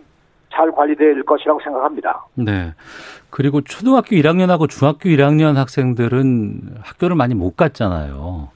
잘 0.52 0.71
관리될 0.73 1.23
것이라고 1.23 1.61
생각합니다. 1.62 2.26
네. 2.35 2.75
그리고 3.30 3.61
초등학교 3.61 4.16
1학년하고 4.16 4.69
중학교 4.69 5.09
1학년 5.09 5.54
학생들은 5.54 6.78
학교를 6.83 7.16
많이 7.16 7.35
못 7.35 7.57
갔잖아요. 7.57 8.49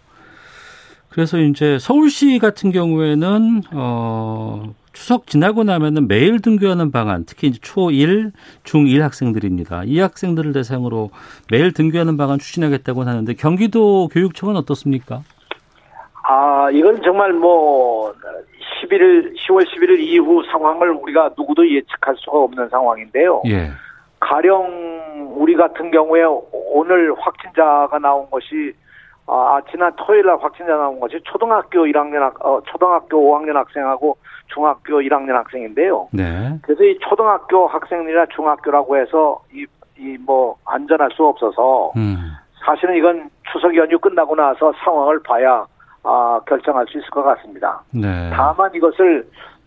그래서 1.09 1.39
이제 1.39 1.79
서울시 1.79 2.41
같은 2.41 2.73
경우에는 2.73 3.63
어 3.73 4.75
추석 4.93 5.27
지나고 5.27 5.63
나면은 5.63 6.09
매일 6.09 6.41
등교하는 6.41 6.91
방안, 6.91 7.25
특히 7.25 7.49
이제 7.49 7.61
초1, 7.61 8.33
중1 8.65 9.01
학생들입니다. 9.01 9.83
이 9.85 10.01
학생들을 10.01 10.53
대상으로 10.53 11.11
매일 11.51 11.73
등교하는 11.73 12.17
방안 12.17 12.39
추진하겠다고 12.39 13.03
하는데 13.03 13.35
경기도 13.35 14.09
교육청은 14.09 14.57
어떻습니까? 14.57 15.23
아, 16.27 16.71
이건 16.73 17.03
정말 17.03 17.33
뭐 17.33 18.15
11일 18.83 19.35
10월 19.37 19.65
11일 19.67 19.99
이후 20.01 20.43
상황을 20.51 20.91
우리가 20.91 21.31
누구도 21.37 21.69
예측할 21.69 22.15
수가 22.19 22.39
없는 22.39 22.69
상황인데요. 22.69 23.43
예. 23.47 23.71
가령 24.21 25.33
우리 25.37 25.55
같은 25.55 25.91
경우에 25.91 26.23
오늘 26.73 27.15
확진자가 27.19 27.99
나온 27.99 28.29
것이 28.31 28.73
아, 29.27 29.61
지난 29.71 29.91
토요일 29.97 30.27
날 30.27 30.37
확진자 30.41 30.77
나온 30.77 31.01
것이 31.01 31.19
초등학교 31.25 31.81
1학년 31.87 32.19
학, 32.19 32.45
어, 32.45 32.61
초등학교 32.67 33.17
5학년 33.19 33.55
학생하고 33.55 34.19
중학교 34.53 35.01
1학년 35.01 35.33
학생인데요. 35.33 36.09
네. 36.13 36.59
그래서 36.63 36.85
이 36.85 36.99
초등학교 37.01 37.67
학생이나 37.67 38.27
중학교라고 38.35 38.97
해서 38.99 39.41
이, 39.53 39.67
이 39.99 40.19
뭐 40.27 40.57
안전할 40.67 41.11
수 41.13 41.25
없어서 41.25 41.93
음. 41.97 42.17
사실은 42.67 42.97
이건 42.97 43.31
추석 43.53 43.75
연휴 43.77 43.99
끝나고 43.99 44.35
나서 44.35 44.73
상황을 44.85 45.23
봐야 45.23 45.65
아, 46.05 46.41
결정할 46.47 46.87
수 46.87 46.99
있을 46.99 47.09
것 47.11 47.23
같습니다. 47.23 47.83
네. 47.93 48.31
다만 48.33 48.75
이것을 48.75 49.27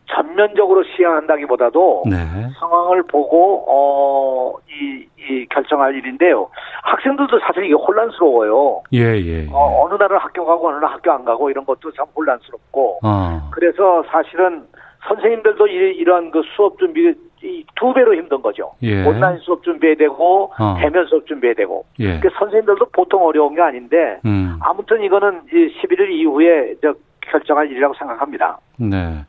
전면적으로 0.10 0.84
시행한다기보다도 0.84 2.04
네. 2.10 2.18
상황을 2.60 3.04
보고 3.04 3.66
어, 3.68 4.54
이, 4.70 5.06
이 5.18 5.46
결정할 5.50 5.96
일인데요. 5.96 6.50
학생들도 6.84 7.40
사실 7.40 7.66
이게 7.66 7.74
혼란스러워요. 7.74 8.84
예, 8.94 9.00
예. 9.00 9.44
예. 9.44 9.48
어, 9.52 9.84
어느 9.84 9.96
날은 9.96 10.18
학교 10.18 10.46
가고 10.46 10.70
어느 10.70 10.78
날 10.78 10.92
학교 10.92 11.12
안 11.12 11.26
가고 11.26 11.50
이런 11.50 11.66
것도 11.66 11.92
참 11.92 12.06
혼란스럽고 12.16 13.00
어. 13.04 13.50
그래서 13.52 14.04
사실은 14.10 14.66
선생님들도 15.08 15.68
이, 15.68 15.96
이런 15.98 16.32
그 16.32 16.42
수업 16.56 16.78
준비 16.80 17.14
이두 17.44 17.94
배로 17.94 18.16
힘든 18.16 18.42
거죠. 18.42 18.72
예. 18.82 19.04
온라인 19.06 19.38
수업 19.40 19.64
준비해야 19.64 19.96
되고 19.98 20.52
어. 20.58 20.76
대면 20.80 21.06
수업 21.08 21.26
준비해야 21.28 21.54
되고. 21.56 21.86
예. 22.00 22.20
그 22.20 22.30
선생님들도 22.38 22.88
보통 22.92 23.24
어려운 23.26 23.56
게 23.56 23.62
아닌데 23.62 24.20
음. 24.26 24.58
아무튼 24.62 25.04
이거는 25.04 25.42
이 25.54 25.74
11일 25.82 26.10
이후에 26.12 26.76
저 26.82 26.94
결정할 27.22 27.70
일이라고 27.70 27.94
생각합니다. 27.96 28.58
네. 28.78 29.26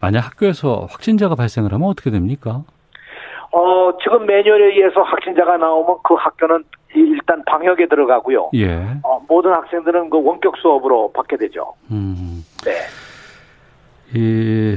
만약 0.00 0.20
학교에서 0.20 0.86
확진자가 0.90 1.34
발생을 1.34 1.72
하면 1.72 1.88
어떻게 1.88 2.10
됩니까? 2.10 2.62
어, 3.50 3.90
지금 4.02 4.24
매뉴얼에 4.26 4.74
의해서 4.74 5.02
확진자가 5.02 5.56
나오면 5.58 5.98
그 6.04 6.14
학교는 6.14 6.64
이- 6.96 7.00
일단 7.00 7.42
방역에 7.44 7.86
들어가고요. 7.86 8.50
예. 8.54 8.74
어, 9.02 9.20
모든 9.28 9.52
학생들은 9.52 10.08
그 10.10 10.22
원격 10.22 10.56
수업으로 10.56 11.12
받게 11.12 11.36
되죠. 11.36 11.74
음. 11.90 12.44
네. 12.64 12.72
이 14.14 14.76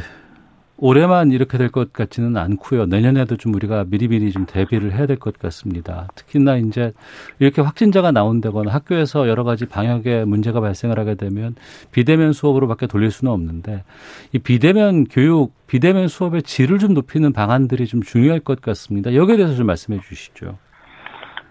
올해만 0.77 1.31
이렇게 1.31 1.57
될 1.57 1.69
것 1.69 1.93
같지는 1.93 2.35
않고요. 2.37 2.85
내년에도 2.85 3.37
좀 3.37 3.53
우리가 3.53 3.85
미리미리 3.89 4.31
좀 4.31 4.45
대비를 4.45 4.91
해야 4.91 5.05
될 5.05 5.17
것 5.17 5.39
같습니다. 5.39 6.07
특히나 6.15 6.57
이제 6.57 6.91
이렇게 7.39 7.61
확진자가 7.61 8.11
나온다거나 8.11 8.71
학교에서 8.73 9.27
여러 9.29 9.43
가지 9.43 9.65
방역에 9.67 10.25
문제가 10.25 10.59
발생을 10.59 10.99
하게 10.99 11.15
되면 11.15 11.55
비대면 11.91 12.33
수업으로밖에 12.33 12.87
돌릴 12.87 13.11
수는 13.11 13.31
없는데 13.33 13.83
이 14.33 14.39
비대면 14.39 15.05
교육, 15.05 15.53
비대면 15.67 16.07
수업의 16.09 16.43
질을 16.43 16.79
좀 16.79 16.93
높이는 16.93 17.31
방안들이 17.31 17.85
좀 17.85 18.01
중요할 18.01 18.41
것 18.41 18.61
같습니다. 18.61 19.15
여기에 19.15 19.37
대해서 19.37 19.55
좀 19.55 19.67
말씀해 19.67 19.99
주시죠. 20.01 20.57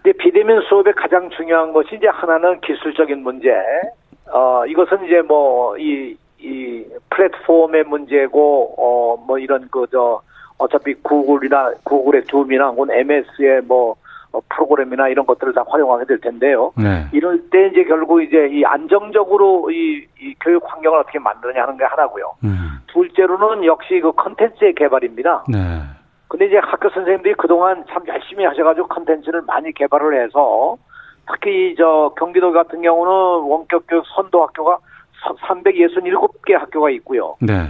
근데 0.03 0.19
비대면 0.19 0.63
수업의 0.69 0.93
가장 0.95 1.31
중요한 1.31 1.73
것이 1.73 1.97
이제 1.97 2.07
하나는 2.09 2.61
기술적인 2.61 3.23
문제. 3.23 3.49
어, 4.31 4.65
이것은 4.67 5.07
이제 5.07 5.23
뭐, 5.23 5.77
이, 5.79 6.15
이 6.45 6.85
플랫폼의 7.11 7.85
문제고, 7.85 8.75
어, 8.79 9.17
뭐 9.27 9.39
이런 9.39 9.67
그, 9.71 9.87
저, 9.91 10.21
어차피 10.59 10.95
구글이나, 10.95 11.73
구글의 11.85 12.25
줌이나 12.27 12.69
혹은 12.69 12.91
MS의 12.91 13.63
뭐, 13.63 13.97
어, 14.33 14.41
프로그램이나 14.51 15.09
이런 15.09 15.25
것들을 15.27 15.55
다 15.55 15.65
활용하게 15.67 16.05
될 16.07 16.21
텐데요. 16.21 16.73
네. 16.77 17.07
이럴 17.13 17.41
때 17.51 17.69
이제 17.69 17.85
결국 17.85 18.21
이제 18.21 18.49
이 18.51 18.65
안정적으로 18.65 19.71
이, 19.71 20.05
이 20.21 20.35
교육 20.41 20.63
환경을 20.67 20.99
어떻게 20.99 21.19
만드느냐 21.19 21.63
하는 21.63 21.77
게 21.77 21.85
하나고요. 21.85 22.33
음. 22.45 22.81
둘째로는 22.89 23.65
역시 23.65 24.01
그 24.01 24.13
컨텐츠의 24.13 24.75
개발입니다. 24.75 25.45
네. 25.49 25.59
근데 26.29 26.47
이제 26.47 26.59
학교 26.59 26.91
선생님들이 26.91 27.35
그동안 27.35 27.85
참 27.89 28.03
열심히 28.09 28.45
하셔가지고 28.45 28.89
컨텐츠를 28.89 29.43
많이 29.43 29.73
개발을 29.73 30.21
해서 30.25 30.77
특히 31.33 31.75
저 31.79 32.13
경기도 32.19 32.53
같은 32.53 32.83
경우는 32.83 33.49
원격 33.49 33.85
교육 33.87 34.05
선도 34.17 34.43
학교가 34.43 34.79
367개 35.33 36.53
학교가 36.53 36.91
있고요. 36.91 37.37
네. 37.41 37.69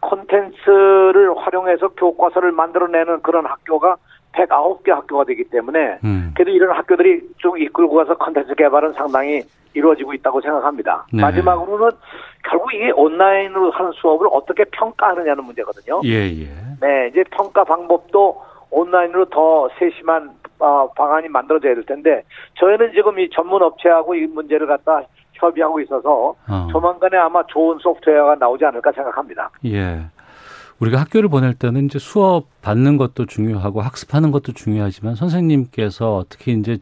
콘텐츠를 0.00 1.36
활용해서 1.36 1.88
교과서를 1.88 2.52
만들어내는 2.52 3.22
그런 3.22 3.44
학교가 3.46 3.96
109개 4.32 4.90
학교가 4.90 5.24
되기 5.24 5.44
때문에 5.44 5.98
음. 6.04 6.32
그래도 6.34 6.50
이런 6.50 6.76
학교들이 6.76 7.20
쭉 7.38 7.60
이끌고 7.60 7.94
가서 7.94 8.16
콘텐츠 8.16 8.54
개발은 8.54 8.94
상당히 8.94 9.42
이루어지고 9.74 10.14
있다고 10.14 10.40
생각합니다. 10.40 11.06
네. 11.12 11.20
마지막으로는 11.20 11.90
결국 12.44 12.72
이게 12.74 12.90
온라인으로 12.92 13.70
하는 13.72 13.92
수업을 13.92 14.28
어떻게 14.30 14.64
평가하느냐는 14.64 15.44
문제거든요. 15.44 16.00
예, 16.04 16.30
예. 16.30 16.48
네, 16.80 17.08
이제 17.08 17.24
평가 17.30 17.64
방법도 17.64 18.40
온라인으로 18.70 19.26
더 19.26 19.68
세심한 19.78 20.30
어, 20.58 20.88
방안이 20.96 21.28
만들어져야 21.28 21.74
될 21.74 21.84
텐데 21.84 22.22
저희는 22.54 22.92
지금 22.92 23.18
이 23.18 23.28
전문 23.30 23.62
업체하고 23.62 24.14
이 24.14 24.26
문제를 24.26 24.66
갖다 24.66 25.02
협의하고 25.44 25.80
있어서 25.80 26.34
어. 26.48 26.68
조만간에 26.70 27.16
아마 27.16 27.42
좋은 27.46 27.78
소프트웨어가 27.78 28.34
나오지 28.36 28.64
않을까 28.64 28.92
생각합니다. 28.92 29.50
예. 29.66 30.06
우리가 30.80 31.00
학교를 31.00 31.28
보낼 31.28 31.54
때는 31.54 31.86
이제 31.86 31.98
수업 31.98 32.46
받는 32.60 32.96
것도 32.96 33.26
중요하고 33.26 33.80
학습하는 33.80 34.30
것도 34.32 34.52
중요하지만 34.52 35.14
선생님께서 35.14 36.24
특히 36.28 36.52
이제 36.52 36.78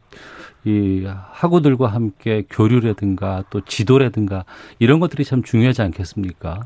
이 0.64 1.04
학우들과 1.06 1.88
함께 1.88 2.44
교류라든가 2.48 3.44
또 3.50 3.60
지도라든가 3.62 4.44
이런 4.78 5.00
것들이 5.00 5.24
참 5.24 5.42
중요하지 5.42 5.82
않겠습니까? 5.82 6.60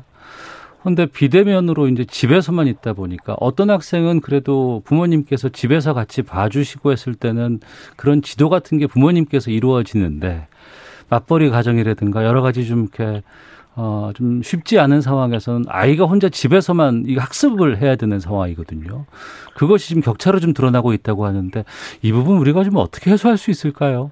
근데 0.83 1.05
비대면으로 1.05 1.89
이제 1.89 2.05
집에서만 2.05 2.67
있다 2.67 2.93
보니까 2.93 3.35
어떤 3.41 3.69
학생은 3.69 4.21
그래도 4.21 4.81
부모님께서 4.85 5.49
집에서 5.49 5.93
같이 5.93 6.21
봐주시고 6.21 6.91
했을 6.91 7.13
때는 7.13 7.59
그런 7.97 8.21
지도 8.21 8.49
같은 8.49 8.77
게 8.77 8.87
부모님께서 8.87 9.51
이루어지는데 9.51 10.47
맞벌이 11.09 11.49
가정이라든가 11.49 12.25
여러 12.25 12.41
가지 12.41 12.65
좀 12.65 12.83
이렇게 12.83 13.21
어, 13.75 14.09
좀 14.15 14.41
쉽지 14.41 14.79
않은 14.79 15.01
상황에서는 15.01 15.65
아이가 15.69 16.05
혼자 16.05 16.29
집에서만 16.29 17.03
이 17.05 17.15
학습을 17.15 17.77
해야 17.77 17.95
되는 17.95 18.19
상황이거든요. 18.19 19.05
그것이 19.55 19.89
지금 19.89 20.01
격차로 20.01 20.39
좀 20.39 20.53
드러나고 20.53 20.93
있다고 20.93 21.25
하는데 21.25 21.63
이 22.01 22.11
부분 22.11 22.37
우리가 22.37 22.63
좀 22.63 22.77
어떻게 22.77 23.11
해소할 23.11 23.37
수 23.37 23.51
있을까요? 23.51 24.11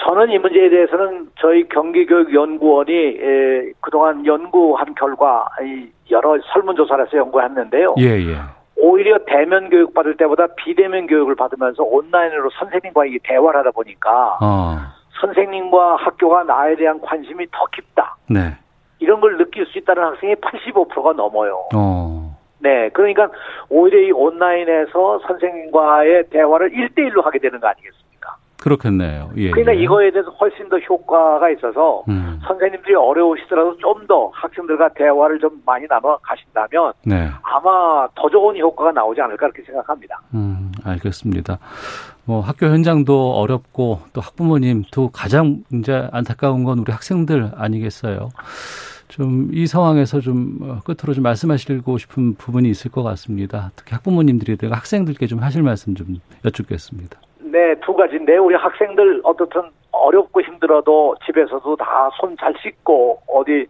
저는 0.00 0.30
이 0.30 0.38
문제에 0.38 0.68
대해서는 0.68 1.28
저희 1.40 1.68
경기교육연구원이 1.68 2.92
에, 2.92 3.72
그동안 3.80 4.26
연구한 4.26 4.94
결과 4.94 5.46
이 5.62 5.88
여러 6.10 6.38
설문조사를 6.52 7.06
해서 7.06 7.16
연구했는데요. 7.16 7.94
예, 7.98 8.04
예. 8.04 8.36
오히려 8.76 9.18
대면 9.26 9.70
교육 9.70 9.94
받을 9.94 10.16
때보다 10.16 10.46
비대면 10.56 11.06
교육을 11.06 11.34
받으면서 11.34 11.82
온라인으로 11.82 12.50
선생님과 12.58 13.06
이 13.06 13.18
대화를 13.22 13.60
하다 13.60 13.70
보니까 13.70 14.38
어. 14.42 14.76
선생님과 15.20 15.96
학교가 15.96 16.44
나에 16.44 16.76
대한 16.76 17.00
관심이 17.00 17.46
더 17.52 17.66
깊다. 17.72 18.16
네. 18.28 18.56
이런 18.98 19.20
걸 19.20 19.36
느낄 19.36 19.66
수 19.66 19.78
있다는 19.78 20.02
학생이 20.02 20.34
85%가 20.36 21.12
넘어요. 21.12 21.68
어. 21.74 22.36
네, 22.58 22.88
그러니까 22.90 23.28
오히려 23.68 23.98
이 24.00 24.10
온라인에서 24.12 25.20
선생님과의 25.26 26.30
대화를 26.30 26.70
1대1로 26.70 27.22
하게 27.22 27.38
되는 27.38 27.60
거 27.60 27.68
아니겠습니까? 27.68 28.36
그렇겠네요. 28.62 29.30
예, 29.36 29.50
그러니까 29.50 29.76
예. 29.76 29.78
이거에 29.80 30.10
대해서 30.10 30.30
훨씬 30.30 30.68
더 30.70 30.78
효과가 30.78 31.50
있어서 31.50 32.02
음. 32.08 32.40
선생님들이 32.46 32.94
어려우시더라도 32.94 33.76
좀 33.78 34.06
더 34.06 34.30
학생들과 34.34 34.90
대화를 34.90 35.40
좀 35.40 35.60
많이 35.66 35.84
나눠 35.88 36.16
가신다면 36.22 36.92
네. 37.04 37.28
아마 37.42 38.06
더 38.14 38.28
좋은 38.30 38.56
효과가 38.56 38.92
나오지 38.92 39.20
않을까 39.20 39.48
그렇게 39.48 39.62
생각합니다. 39.62 40.20
음, 40.32 40.55
알겠습니다. 40.86 41.58
뭐 42.24 42.40
학교 42.40 42.66
현장도 42.66 43.32
어렵고 43.34 44.00
또 44.12 44.20
학부모님도 44.20 45.10
가장 45.12 45.62
이제 45.72 46.08
안타까운 46.12 46.64
건 46.64 46.78
우리 46.80 46.90
학생들 46.92 47.52
아니겠어요. 47.56 48.30
좀 49.08 49.50
이 49.52 49.66
상황에서 49.66 50.20
좀 50.20 50.58
어, 50.62 50.80
끝으로 50.84 51.14
좀 51.14 51.22
말씀하시고 51.22 51.98
싶은 51.98 52.34
부분이 52.34 52.68
있을 52.68 52.90
것 52.90 53.02
같습니다. 53.04 53.70
특히 53.76 53.94
학부모님들이 53.94 54.56
학생들께 54.68 55.26
좀 55.26 55.38
하실 55.40 55.62
말씀 55.62 55.94
좀 55.94 56.16
여쭙겠습니다. 56.44 57.20
네, 57.38 57.74
두 57.84 57.94
가지인데 57.94 58.36
우리 58.38 58.56
학생들 58.56 59.20
어떻든 59.22 59.62
어렵고 59.92 60.42
힘들어도 60.42 61.14
집에서도 61.24 61.76
다 61.76 62.10
손 62.20 62.36
잘 62.38 62.52
씻고 62.62 63.20
어디 63.28 63.66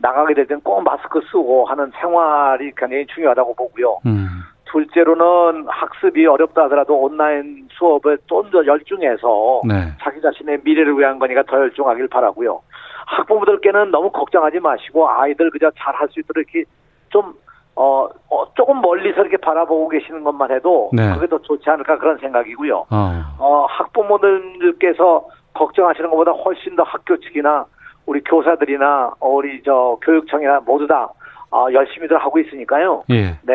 나가게 0.00 0.34
될땐꼭 0.34 0.82
마스크 0.84 1.20
쓰고 1.30 1.66
하는 1.66 1.90
생활이 2.00 2.72
굉장히 2.76 3.06
중요하다고 3.06 3.54
보고요. 3.54 3.98
음. 4.06 4.26
둘째로는 4.70 5.66
학습이 5.66 6.26
어렵다 6.26 6.64
하더라도 6.64 6.94
온라인 7.00 7.66
수업에 7.72 8.16
좀 8.26 8.50
더 8.50 8.64
열중해서 8.66 9.62
네. 9.66 9.92
자기 10.02 10.20
자신의 10.20 10.60
미래를 10.62 10.98
위한 10.98 11.18
거니까 11.18 11.42
더 11.44 11.58
열중하길 11.58 12.08
바라고요. 12.08 12.60
학부모들께는 13.06 13.90
너무 13.90 14.10
걱정하지 14.10 14.60
마시고 14.60 15.08
아이들 15.08 15.50
그저 15.50 15.70
잘 15.78 15.94
할 15.94 16.08
수 16.10 16.20
있도록 16.20 16.44
이렇게 16.44 16.64
좀 17.08 17.32
어, 17.74 18.08
어, 18.30 18.52
조금 18.54 18.80
멀리서 18.80 19.20
이렇게 19.22 19.36
바라보고 19.36 19.88
계시는 19.88 20.24
것만 20.24 20.50
해도 20.50 20.90
네. 20.92 21.14
그게 21.14 21.26
더 21.28 21.38
좋지 21.38 21.70
않을까 21.70 21.96
그런 21.98 22.18
생각이고요. 22.18 22.86
어. 22.90 23.22
어, 23.38 23.66
학부모들께서 23.70 25.24
걱정하시는 25.54 26.10
것보다 26.10 26.32
훨씬 26.32 26.76
더 26.76 26.82
학교 26.82 27.16
측이나 27.18 27.64
우리 28.08 28.22
교사들이나 28.22 29.12
우리 29.20 29.62
저 29.62 29.98
교육청이나 30.02 30.60
모두 30.60 30.86
다 30.86 31.06
어, 31.50 31.66
열심히들 31.70 32.16
하고 32.18 32.38
있으니까요. 32.38 33.04
예. 33.10 33.38
네. 33.42 33.54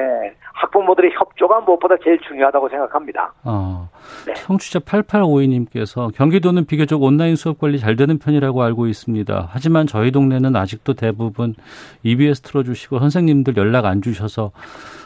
학부모들의 0.54 1.12
협조가 1.18 1.62
무엇보다 1.62 1.96
제일 2.04 2.20
중요하다고 2.20 2.70
생각합니다. 2.70 3.34
어, 3.44 3.90
네. 4.28 4.34
청취자 4.36 4.80
8852님께서 4.80 6.14
경기도는 6.16 6.66
비교적 6.66 7.02
온라인 7.02 7.36
수업 7.36 7.58
관리 7.58 7.80
잘 7.80 7.96
되는 7.96 8.20
편이라고 8.20 8.62
알고 8.62 8.86
있습니다. 8.86 9.50
하지만 9.50 9.88
저희 9.88 10.12
동네는 10.12 10.56
아직도 10.56 10.94
대부분 10.94 11.56
EBS 12.04 12.42
틀어주시고 12.42 13.00
선생님들 13.00 13.58
연락 13.58 13.86
안 13.86 14.04
주셔서 14.04 14.52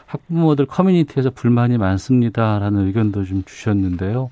학부모들 0.07 0.65
커뮤니티에서 0.65 1.29
불만이 1.29 1.77
많습니다라는 1.77 2.87
의견도 2.87 3.25
좀 3.25 3.43
주셨는데요. 3.45 4.31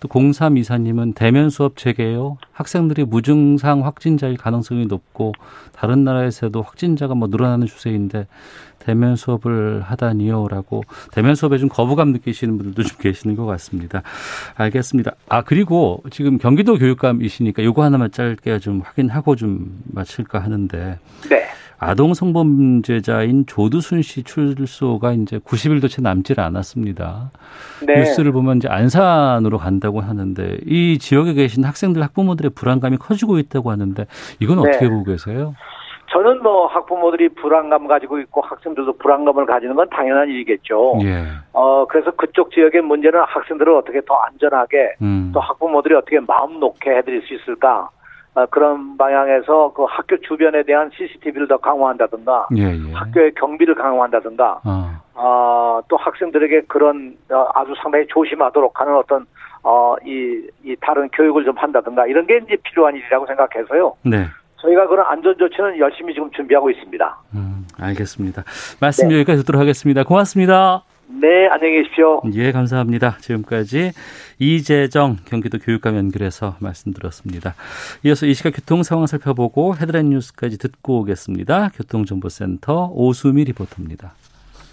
또 0.00 0.08
0324님은 0.08 1.14
대면 1.14 1.48
수업 1.48 1.78
재개요. 1.78 2.36
학생들이 2.52 3.04
무증상 3.04 3.86
확진자일 3.86 4.36
가능성이 4.36 4.86
높고 4.86 5.32
다른 5.72 6.04
나라에서도 6.04 6.60
확진자가 6.60 7.14
뭐 7.14 7.28
늘어나는 7.28 7.66
추세인데 7.66 8.26
대면 8.80 9.16
수업을 9.16 9.80
하다니요라고 9.80 10.84
대면 11.10 11.34
수업에 11.34 11.56
좀 11.56 11.70
거부감 11.70 12.10
느끼시는 12.12 12.58
분들도 12.58 12.82
좀 12.82 12.98
계시는 12.98 13.34
것 13.34 13.46
같습니다. 13.46 14.02
알겠습니다. 14.56 15.12
아 15.28 15.40
그리고 15.40 16.02
지금 16.10 16.36
경기도 16.36 16.76
교육감이시니까 16.76 17.64
요거 17.64 17.82
하나만 17.82 18.10
짧게 18.10 18.58
좀 18.58 18.82
확인하고 18.84 19.36
좀 19.36 19.82
마칠까 19.86 20.38
하는데 20.38 20.98
네. 21.30 21.46
아동 21.84 22.14
성범죄자인 22.14 23.46
조두순 23.46 24.02
씨 24.02 24.22
출소가 24.22 25.12
이제 25.12 25.38
90일도 25.38 25.90
채 25.90 26.00
남질 26.00 26.40
않았습니다. 26.40 27.30
네. 27.86 27.94
뉴스를 27.96 28.32
보면 28.32 28.58
이제 28.58 28.68
안산으로 28.68 29.58
간다고 29.58 30.00
하는데 30.00 30.58
이 30.64 30.98
지역에 30.98 31.34
계신 31.34 31.64
학생들 31.64 32.02
학부모들의 32.02 32.52
불안감이 32.54 32.96
커지고 32.96 33.38
있다고 33.38 33.70
하는데 33.70 34.06
이건 34.40 34.62
네. 34.62 34.68
어떻게 34.68 34.88
보고 34.88 35.04
계세요? 35.04 35.54
저는 36.10 36.42
뭐 36.42 36.66
학부모들이 36.68 37.30
불안감 37.30 37.88
가지고 37.88 38.20
있고 38.20 38.40
학생들도 38.42 38.98
불안감을 38.98 39.46
가지는 39.46 39.74
건 39.74 39.88
당연한 39.90 40.28
일이겠죠. 40.28 40.98
예. 41.02 41.24
어 41.52 41.86
그래서 41.86 42.12
그쪽 42.12 42.52
지역의 42.52 42.82
문제는 42.82 43.20
학생들을 43.26 43.74
어떻게 43.74 44.00
더 44.06 44.14
안전하게 44.14 44.94
음. 45.02 45.30
또 45.34 45.40
학부모들이 45.40 45.94
어떻게 45.94 46.20
마음 46.20 46.60
놓게 46.60 46.98
해드릴 46.98 47.22
수 47.22 47.34
있을까 47.34 47.80
어, 47.80 47.88
그런 48.50 48.96
방향에서 48.96 49.72
그 49.74 49.84
학교 49.84 50.16
주변에 50.20 50.62
대한 50.64 50.90
CCTV를 50.96 51.46
더 51.46 51.56
강화한다든가 51.56 52.48
예, 52.56 52.62
예. 52.62 52.92
학교의 52.92 53.34
경비를 53.34 53.74
강화한다든가 53.74 54.60
어. 54.64 54.90
어, 55.14 55.80
또 55.88 55.96
학생들에게 55.96 56.62
그런 56.62 57.16
어, 57.30 57.46
아주 57.54 57.72
상당히 57.80 58.06
조심하도록 58.08 58.80
하는 58.80 58.96
어떤 58.96 59.26
어, 59.62 59.94
이, 60.04 60.46
이 60.64 60.76
다른 60.80 61.08
교육을 61.08 61.44
좀 61.44 61.56
한다든가 61.56 62.06
이런 62.06 62.26
게 62.26 62.38
이제 62.38 62.56
필요한 62.62 62.96
일이라고 62.96 63.26
생각해서요. 63.26 63.94
네. 64.02 64.26
저희가 64.56 64.88
그런 64.88 65.06
안전 65.06 65.36
조치는 65.38 65.78
열심히 65.78 66.14
지금 66.14 66.30
준비하고 66.30 66.70
있습니다. 66.70 67.18
음, 67.34 67.66
알겠습니다. 67.78 68.42
말씀 68.80 69.08
네. 69.08 69.16
여기까지 69.16 69.40
듣도록 69.40 69.60
하겠습니다. 69.60 70.04
고맙습니다. 70.04 70.84
네, 71.06 71.48
안녕히 71.48 71.82
계십시오. 71.82 72.22
예, 72.34 72.50
감사합니다. 72.52 73.18
지금까지 73.20 73.92
이재정 74.38 75.18
경기도 75.24 75.58
교육감 75.58 75.96
연결해서 75.96 76.56
말씀드렸습니다. 76.60 77.54
이어서 78.04 78.26
이 78.26 78.34
시각 78.34 78.50
교통 78.50 78.82
상황 78.82 79.06
살펴보고 79.06 79.76
헤드라인 79.76 80.10
뉴스까지 80.10 80.58
듣고 80.58 81.00
오겠습니다. 81.00 81.70
교통정보센터 81.74 82.90
오수미 82.92 83.44
리포터입니다. 83.44 84.14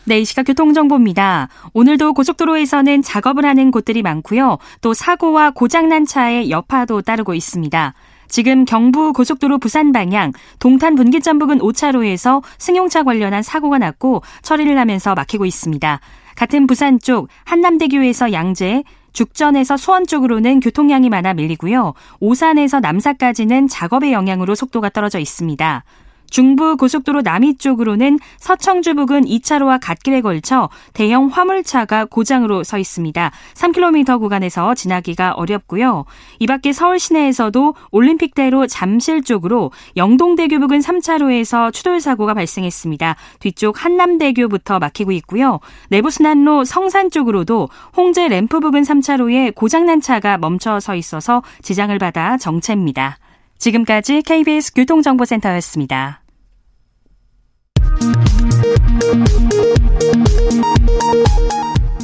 네, 0.06 0.20
이 0.20 0.26
시각 0.26 0.44
교통정보입니다. 0.44 1.50
오늘도 1.74 2.14
고속도로에서는 2.14 3.02
작업을 3.04 3.46
하는 3.46 3.70
곳들이 3.70 4.02
많고요. 4.02 4.58
또 4.82 4.94
사고와 4.94 5.52
고장난 5.52 6.06
차의 6.06 6.50
여파도 6.50 7.02
따르고 7.02 7.34
있습니다. 7.34 7.94
지금 8.28 8.64
경부 8.64 9.12
고속도로 9.12 9.60
부산 9.60 9.92
방향 9.92 10.32
동탄 10.60 10.96
분기점 10.96 11.38
부근 11.38 11.60
5차로에서 11.60 12.42
승용차 12.58 13.04
관련한 13.04 13.44
사고가 13.44 13.78
났고 13.78 14.24
처리를 14.42 14.80
하면서 14.80 15.14
막히고 15.14 15.46
있습니다. 15.46 16.00
같은 16.42 16.66
부산 16.66 17.00
쪽 17.00 17.28
한남대교에서 17.44 18.34
양재, 18.34 18.84
죽전에서 19.14 19.78
수원 19.78 20.08
쪽으로는 20.08 20.60
교통량이 20.60 21.08
많아 21.08 21.36
밀리고요. 21.36 21.94
오산에서 22.20 22.80
남사까지는 22.80 23.68
작업의 23.68 24.12
영향으로 24.12 24.56
속도가 24.56 24.90
떨어져 24.90 25.20
있습니다. 25.20 25.84
중부 26.32 26.78
고속도로 26.78 27.22
남이 27.22 27.58
쪽으로는 27.58 28.18
서청주 28.40 28.96
부근 28.96 29.26
2차로와 29.26 29.80
갓길에 29.82 30.22
걸쳐 30.22 30.70
대형 30.94 31.28
화물차가 31.28 32.06
고장으로 32.06 32.64
서 32.64 32.80
있습니다. 32.80 33.32
3km 33.54 34.20
구간에서 34.20 34.74
지나기가 34.74 35.34
어렵고요. 35.34 36.06
이 36.40 36.48
밖에 36.48 36.72
서울 36.72 36.98
시내에서도 37.00 37.76
올림픽대로 37.92 38.66
잠실 38.66 39.22
쪽으로 39.22 39.72
영동대교 39.98 40.60
부근 40.60 40.80
3차로에서 40.80 41.72
추돌 41.74 42.00
사고가 42.00 42.34
발생했습니다. 42.34 43.16
뒤쪽 43.40 43.84
한남대교부터 43.84 44.80
막히고 44.80 45.12
있고요. 45.12 45.60
내부순환로 45.90 46.64
성산 46.64 47.12
쪽으로도 47.12 47.70
홍제 47.98 48.30
램프 48.30 48.62
부근 48.62 48.84
3차로에 48.84 49.54
고장난 49.54 50.00
차가 50.00 50.38
멈춰 50.38 50.80
서 50.80 50.96
있어서 50.96 51.44
지장을 51.62 51.98
받아 52.00 52.38
정체입니다. 52.38 53.18
지금까지 53.58 54.22
KBS 54.24 54.74
교통정보센터였습니다. 54.74 56.21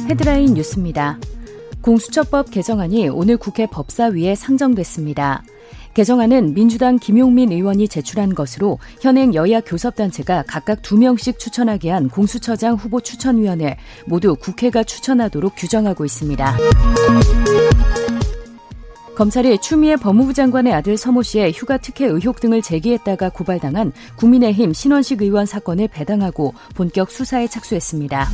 헤드라인 0.08 0.54
뉴스입니다. 0.54 1.18
공수처법 1.80 2.50
개정안이 2.50 3.08
오늘 3.08 3.36
국회 3.36 3.66
법사위에 3.66 4.34
상정됐습니다. 4.34 5.42
개정안은 5.94 6.54
민주당 6.54 6.98
김용민 6.98 7.50
의원이 7.50 7.88
제출한 7.88 8.34
것으로 8.34 8.78
현행 9.00 9.34
여야 9.34 9.60
교섭단체가 9.60 10.44
각각 10.46 10.82
2명씩 10.82 11.38
추천하게 11.38 11.90
한 11.90 12.08
공수처장 12.08 12.74
후보 12.74 13.00
추천위원회 13.00 13.78
모두 14.06 14.36
국회가 14.36 14.82
추천하도록 14.84 15.54
규정하고 15.56 16.04
있습니다. 16.04 16.56
검찰이 19.18 19.58
추미애 19.58 19.96
법무부 19.96 20.32
장관의 20.32 20.72
아들 20.72 20.96
서모 20.96 21.22
씨의 21.24 21.52
휴가 21.52 21.76
특혜 21.76 22.06
의혹 22.06 22.38
등을 22.38 22.62
제기했다가 22.62 23.30
고발당한 23.30 23.92
국민의힘 24.14 24.72
신원식 24.72 25.22
의원 25.22 25.44
사건을 25.44 25.88
배당하고 25.88 26.54
본격 26.76 27.10
수사에 27.10 27.48
착수했습니다. 27.48 28.28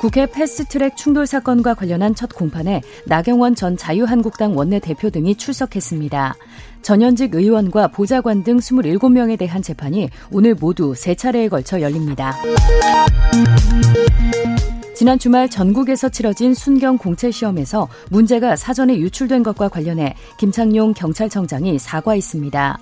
국회 0.00 0.24
패스트트랙 0.24 0.96
충돌 0.96 1.26
사건과 1.26 1.74
관련한 1.74 2.14
첫 2.14 2.34
공판에 2.34 2.80
나경원 3.04 3.56
전 3.56 3.76
자유한국당 3.76 4.56
원내대표 4.56 5.10
등이 5.10 5.34
출석했습니다. 5.34 6.34
전현직 6.80 7.34
의원과 7.34 7.88
보좌관 7.88 8.42
등 8.42 8.56
27명에 8.56 9.38
대한 9.38 9.60
재판이 9.60 10.08
오늘 10.32 10.54
모두 10.54 10.94
세 10.96 11.14
차례에 11.14 11.48
걸쳐 11.48 11.82
열립니다. 11.82 12.34
지난 14.96 15.18
주말 15.18 15.50
전국에서 15.50 16.08
치러진 16.08 16.54
순경 16.54 16.96
공채 16.96 17.30
시험에서 17.30 17.86
문제가 18.08 18.56
사전에 18.56 18.96
유출된 18.96 19.42
것과 19.42 19.68
관련해 19.68 20.14
김창룡 20.38 20.94
경찰청장이 20.94 21.78
사과했습니다. 21.78 22.78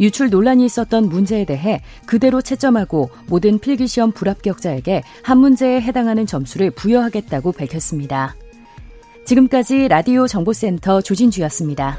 유출 0.00 0.30
논란이 0.30 0.64
있었던 0.64 1.10
문제에 1.10 1.44
대해 1.44 1.82
그대로 2.06 2.40
채점하고 2.40 3.10
모든 3.26 3.58
필기시험 3.58 4.12
불합격자에게 4.12 5.02
한 5.22 5.38
문제에 5.38 5.82
해당하는 5.82 6.24
점수를 6.24 6.70
부여하겠다고 6.70 7.52
밝혔습니다. 7.52 8.34
지금까지 9.26 9.88
라디오 9.88 10.26
정보센터 10.26 11.02
조진주였습니다. 11.02 11.98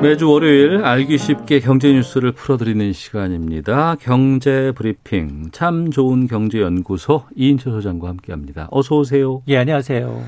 매주 0.00 0.30
월요일 0.30 0.84
알기 0.84 1.18
쉽게 1.18 1.58
경제 1.58 1.92
뉴스를 1.92 2.30
풀어드리는 2.30 2.92
시간입니다. 2.92 3.96
경제 3.96 4.72
브리핑 4.76 5.50
참 5.50 5.90
좋은 5.90 6.28
경제 6.28 6.60
연구소 6.60 7.24
이인철 7.34 7.72
소장과 7.72 8.08
함께합니다. 8.08 8.68
어서 8.70 8.96
오세요. 8.96 9.42
예, 9.48 9.56
안녕하세요. 9.58 10.22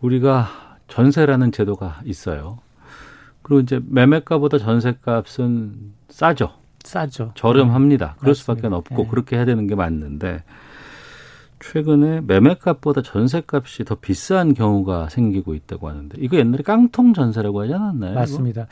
우리가 0.00 0.46
전세라는 0.86 1.50
제도가 1.50 2.00
있어요. 2.04 2.58
그리고 3.42 3.60
이제 3.60 3.80
매매가보다 3.88 4.58
전세값은 4.58 5.72
싸죠. 6.08 6.52
싸죠. 6.84 7.32
저렴합니다. 7.34 8.14
그럴 8.18 8.30
맞습니다. 8.30 8.34
수밖에 8.34 8.66
없고 8.72 9.02
네. 9.02 9.08
그렇게 9.10 9.36
해야 9.36 9.44
되는 9.44 9.66
게 9.66 9.74
맞는데 9.74 10.44
최근에 11.60 12.20
매매값보다 12.22 13.02
전세값이 13.02 13.84
더 13.84 13.94
비싼 13.96 14.54
경우가 14.54 15.08
생기고 15.08 15.54
있다고 15.54 15.88
하는데 15.88 16.16
이거 16.20 16.36
옛날에 16.36 16.62
깡통 16.62 17.14
전세라고 17.14 17.62
하지 17.62 17.74
않았나요? 17.74 18.14
맞습니다. 18.14 18.66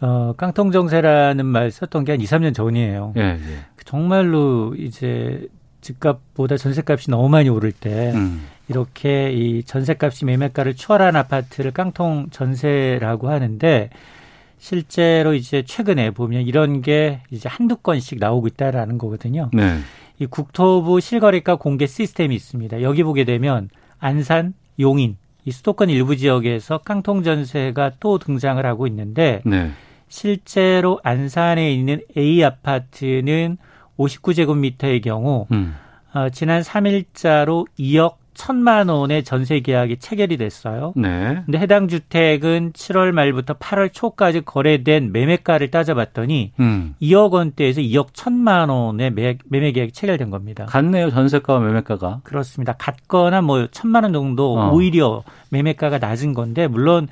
어, 0.00 0.32
깡통정세라는 0.36 1.44
말 1.44 1.70
썼던 1.70 2.04
게 2.04 2.12
한 2.12 2.20
2, 2.20 2.24
3년 2.24 2.54
전이에요. 2.54 3.12
예, 3.18 3.20
예. 3.20 3.38
정말로 3.84 4.74
이제 4.76 5.46
집값보다 5.82 6.56
전세값이 6.56 7.10
너무 7.10 7.28
많이 7.28 7.48
오를 7.48 7.72
때 7.72 8.12
음. 8.14 8.46
이렇게 8.68 9.30
이 9.32 9.62
전세값이 9.64 10.24
매매가를 10.24 10.74
초월한 10.76 11.16
아파트를 11.16 11.72
깡통 11.72 12.28
전세라고 12.30 13.28
하는데 13.28 13.90
실제로 14.58 15.34
이제 15.34 15.62
최근에 15.66 16.10
보면 16.10 16.42
이런 16.42 16.82
게 16.82 17.20
이제 17.30 17.48
한두 17.48 17.76
건씩 17.76 18.18
나오고 18.20 18.46
있다라는 18.48 18.98
거거든요. 18.98 19.50
네. 19.52 19.78
이 20.20 20.26
국토부 20.26 21.00
실거래가 21.00 21.56
공개 21.56 21.86
시스템이 21.86 22.34
있습니다. 22.34 22.82
여기 22.82 23.02
보게 23.02 23.24
되면 23.24 23.70
안산, 23.98 24.52
용인, 24.78 25.16
이 25.46 25.50
수도권 25.50 25.88
일부 25.88 26.14
지역에서 26.14 26.78
깡통 26.78 27.22
전세가 27.22 27.92
또 28.00 28.18
등장을 28.18 28.64
하고 28.64 28.86
있는데 28.86 29.40
네. 29.46 29.70
실제로 30.08 31.00
안산에 31.02 31.72
있는 31.72 32.02
A 32.16 32.44
아파트는 32.44 33.56
59제곱미터의 33.98 35.02
경우 35.02 35.46
음. 35.52 35.74
어, 36.12 36.28
지난 36.28 36.60
3일자로 36.60 37.66
2억 37.78 38.14
1 38.14 38.19
천만 38.34 38.88
원의 38.88 39.24
전세 39.24 39.60
계약이 39.60 39.98
체결이 39.98 40.36
됐어요. 40.36 40.92
네. 40.96 41.42
근데 41.44 41.58
해당 41.58 41.88
주택은 41.88 42.72
7월 42.72 43.12
말부터 43.12 43.54
8월 43.54 43.92
초까지 43.92 44.42
거래된 44.42 45.12
매매가를 45.12 45.70
따져봤더니 45.70 46.52
음. 46.60 46.94
2억 47.02 47.32
원대에서 47.32 47.80
2억 47.80 48.12
1천만 48.12 48.70
원의 48.70 49.10
매, 49.12 49.36
매매 49.48 49.72
계약이 49.72 49.92
체결된 49.92 50.30
겁니다. 50.30 50.66
같네요. 50.66 51.10
전세가와 51.10 51.60
매매가가. 51.60 52.20
그렇습니다. 52.24 52.72
같거나 52.74 53.42
뭐 53.42 53.66
천만 53.70 54.04
원 54.04 54.12
정도 54.12 54.58
어. 54.58 54.70
오히려 54.72 55.22
매매가가 55.50 55.98
낮은 55.98 56.34
건데 56.34 56.66
물론 56.66 57.08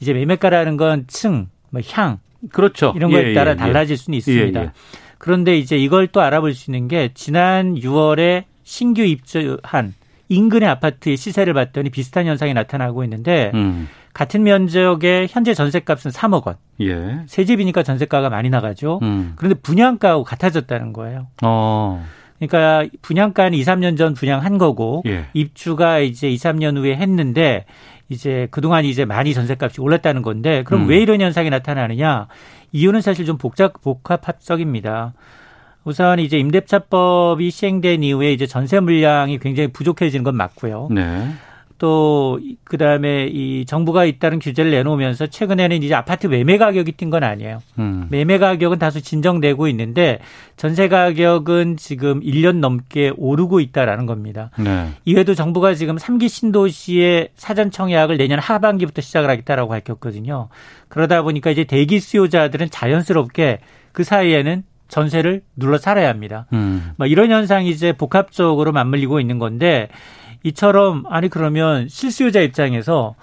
이제 0.00 0.12
매매가라는 0.12 0.76
건 0.76 1.04
층, 1.06 1.48
뭐 1.70 1.80
향 1.84 2.18
그렇죠. 2.52 2.92
이런 2.96 3.10
거에 3.10 3.30
예, 3.30 3.34
따라 3.34 3.52
예, 3.52 3.56
달라질 3.56 3.96
수는 3.96 4.18
있습니다. 4.18 4.60
예, 4.60 4.64
예. 4.66 4.70
그런데 5.18 5.56
이제 5.56 5.78
이걸 5.78 6.08
또 6.08 6.20
알아볼 6.20 6.52
수 6.52 6.70
있는 6.70 6.88
게 6.88 7.10
지난 7.14 7.74
6월에 7.74 8.44
신규 8.64 9.02
입주한 9.02 9.94
인근의 10.28 10.68
아파트의 10.68 11.16
시세를 11.16 11.54
봤더니 11.54 11.90
비슷한 11.90 12.26
현상이 12.26 12.54
나타나고 12.54 13.04
있는데 13.04 13.50
음. 13.54 13.88
같은 14.12 14.44
면적의 14.44 15.28
현재 15.28 15.54
전세값은 15.54 16.12
3억 16.12 16.46
원. 16.46 16.56
예. 16.80 17.20
새 17.26 17.44
집이니까 17.44 17.82
전세가가 17.82 18.30
많이 18.30 18.48
나가죠. 18.48 19.00
음. 19.02 19.32
그런데 19.36 19.58
분양가하고 19.60 20.24
같아졌다는 20.24 20.92
거예요. 20.92 21.26
어. 21.42 22.04
그러니까 22.38 22.88
분양가는 23.02 23.56
2, 23.58 23.62
3년 23.62 23.96
전 23.96 24.14
분양한 24.14 24.58
거고 24.58 25.02
예. 25.06 25.26
입주가 25.34 25.98
이제 25.98 26.28
2, 26.28 26.36
3년 26.36 26.76
후에 26.76 26.96
했는데 26.96 27.64
이제 28.08 28.48
그동안 28.50 28.84
이제 28.84 29.04
많이 29.04 29.34
전세값이 29.34 29.80
올랐다는 29.80 30.22
건데 30.22 30.62
그럼 30.64 30.82
음. 30.82 30.88
왜 30.88 30.98
이런 30.98 31.20
현상이 31.20 31.50
나타나느냐? 31.50 32.28
이유는 32.72 33.00
사실 33.00 33.24
좀 33.24 33.38
복잡 33.38 33.80
복합적입니다. 33.82 35.14
우선 35.84 36.18
이제 36.18 36.38
임대차법이 36.38 37.50
시행된 37.50 38.02
이후에 38.02 38.32
이제 38.32 38.46
전세 38.46 38.80
물량이 38.80 39.38
굉장히 39.38 39.68
부족해지는 39.68 40.24
건 40.24 40.36
맞고요. 40.36 40.88
네. 40.90 41.28
또 41.76 42.40
그다음에 42.62 43.26
이 43.26 43.66
정부가 43.66 44.04
잇따른 44.04 44.38
규제를 44.38 44.70
내놓으면서 44.70 45.26
최근에는 45.26 45.82
이제 45.82 45.92
아파트 45.94 46.28
매매 46.28 46.56
가격이 46.56 46.92
뛴 46.92 47.10
건 47.10 47.24
아니에요. 47.24 47.60
음. 47.78 48.06
매매 48.10 48.38
가격은 48.38 48.78
다소 48.78 49.00
진정되고 49.00 49.68
있는데 49.68 50.20
전세 50.56 50.88
가격은 50.88 51.76
지금 51.76 52.20
1년 52.20 52.60
넘게 52.60 53.12
오르고 53.16 53.60
있다라는 53.60 54.06
겁니다. 54.06 54.50
네. 54.56 54.88
이외에도 55.04 55.34
정부가 55.34 55.74
지금 55.74 55.96
3기 55.96 56.28
신도시의 56.28 57.30
사전 57.34 57.70
청약을 57.70 58.16
내년 58.16 58.38
하반기부터 58.38 59.02
시작을 59.02 59.28
하겠다라고 59.28 59.68
밝혔거든요. 59.68 60.48
그러다 60.88 61.22
보니까 61.22 61.50
이제 61.50 61.64
대기 61.64 61.98
수요자들은 62.00 62.70
자연스럽게 62.70 63.58
그 63.92 64.04
사이에는 64.04 64.62
전세를 64.88 65.42
눌러 65.56 65.78
살아야 65.78 66.08
합니다. 66.08 66.46
음. 66.52 66.92
뭐 66.96 67.06
이런 67.06 67.30
현상이 67.30 67.68
이제 67.70 67.92
복합적으로 67.92 68.72
맞물리고 68.72 69.20
있는 69.20 69.38
건데 69.38 69.88
이처럼 70.42 71.04
아니 71.08 71.28
그러면 71.28 71.88
실수요자 71.88 72.40
입장에서 72.40 73.14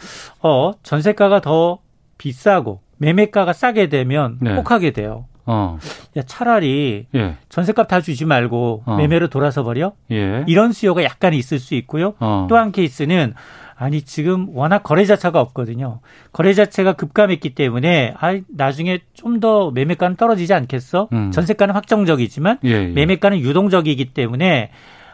어 0.42 0.72
전세가가 0.84 1.42
더 1.42 1.80
비싸고 2.18 2.82
매매가가 2.98 3.54
싸게 3.54 3.90
되면 3.90 4.38
네. 4.42 4.56
혹하게 4.56 4.92
돼요. 4.92 5.26
어. 5.46 5.78
야 6.18 6.22
차라리 6.24 7.08
예. 7.16 7.36
전세값 7.50 7.88
다 7.88 8.02
주지 8.02 8.26
말고 8.26 8.84
어. 8.86 8.96
매매로 8.96 9.28
돌아서 9.30 9.64
버려. 9.64 9.94
예. 10.12 10.44
이런 10.48 10.72
수요가 10.72 11.04
약간 11.04 11.34
있을 11.34 11.60
수 11.60 11.76
있고요. 11.76 12.14
어. 12.20 12.48
또한 12.50 12.72
케이스는 12.72 13.34
아니 13.82 14.04
지금 14.04 14.48
워낙 14.56 14.84
거래 14.84 15.06
자체가 15.06 15.42
없거든요. 15.42 16.02
거래 16.32 16.54
자체가 16.54 16.94
급감했기 16.94 17.56
때문에 17.56 18.14
아 18.20 18.40
나중에 18.56 19.00
좀 19.14 19.40
더 19.42 19.72
매매가는 19.72 20.18
떨어지지 20.18 20.54
않겠어? 20.54 21.10
음. 21.14 21.32
전세가는 21.32 21.74
확정적이지만 21.74 22.60
예, 22.64 22.70
예. 22.70 22.88
매매가는 22.90 23.40
유동적이기 23.40 24.14
때문에 24.14 24.70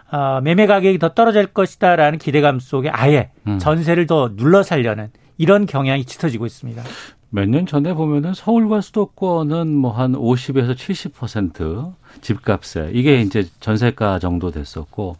아, 0.09 0.41
매매 0.43 0.65
가격이 0.67 0.99
더 0.99 1.13
떨어질 1.13 1.47
것이다라는 1.47 2.19
기대감 2.19 2.59
속에 2.59 2.89
아예 2.89 3.29
음. 3.47 3.57
전세를 3.57 4.05
더 4.05 4.35
눌러 4.35 4.63
살려는 4.63 5.11
이런 5.37 5.65
경향이 5.65 6.03
짙어지고 6.03 6.45
있습니다. 6.45 6.83
몇 7.29 7.47
년 7.49 7.65
전에 7.65 7.93
보면은 7.93 8.33
서울과 8.33 8.81
수도권은 8.81 9.67
뭐 9.75 9.91
한 9.91 10.13
50에서 10.13 10.75
70% 10.75 11.93
집값에 12.21 12.91
이게 12.93 13.21
이제 13.21 13.45
전세가 13.59 14.19
정도 14.19 14.49
됐었고 14.51 15.17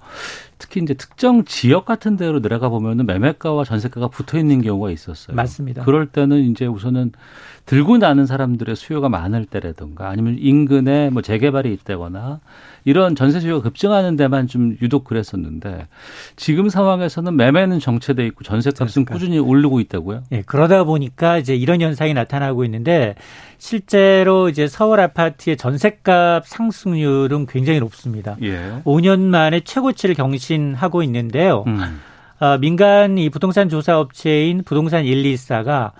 특히 0.57 0.81
이제 0.81 0.93
특정 0.93 1.43
지역 1.45 1.85
같은 1.85 2.15
데로 2.17 2.41
내려가 2.41 2.69
보면은 2.69 3.05
매매가와 3.05 3.63
전세가가 3.65 4.07
붙어 4.07 4.37
있는 4.39 4.61
경우가 4.61 4.89
있었어요. 4.91 5.35
맞습니다. 5.35 5.83
그럴 5.83 6.07
때는 6.07 6.39
이제 6.49 6.65
우선은 6.65 7.11
들고 7.65 7.97
나는 7.97 8.25
사람들의 8.25 8.75
수요가 8.75 9.09
많을 9.09 9.45
때라든가 9.45 10.09
아니면 10.09 10.37
인근에 10.39 11.09
뭐 11.09 11.21
재개발이 11.21 11.71
있다거나 11.73 12.39
이런 12.87 13.15
전세 13.15 13.41
수요가 13.41 13.63
급증하는 13.63 14.15
데만 14.15 14.47
좀 14.47 14.77
유독 14.81 15.03
그랬었는데 15.03 15.87
지금 16.37 16.69
상황에서는 16.69 17.35
매매는 17.35 17.81
정체돼 17.81 18.25
있고 18.27 18.45
전세값은 18.45 18.87
전세가. 18.87 19.13
꾸준히 19.13 19.39
오르고 19.39 19.81
있다고요? 19.81 20.23
예, 20.31 20.41
그러다 20.43 20.85
보니까 20.85 21.37
이제 21.37 21.53
이런 21.53 21.81
현상이 21.81 22.13
나타나고 22.13 22.63
있는데 22.63 23.15
실제로 23.57 24.47
이제 24.47 24.69
서울 24.69 25.01
아파트의 25.01 25.57
전세값 25.57 26.47
상승률은 26.47 27.47
굉장히 27.47 27.81
높습니다. 27.81 28.37
예. 28.41 28.81
5년 28.85 29.19
만에 29.19 29.59
최고치를 29.59 30.15
경신하고 30.15 31.03
있는데요. 31.03 31.65
음. 31.67 31.99
아, 32.39 32.57
민간 32.57 33.17
이 33.17 33.29
부동산 33.29 33.67
조사 33.67 33.99
업체인 33.99 34.63
부동산 34.63 35.03
124가 35.03 35.67
아, 35.67 35.91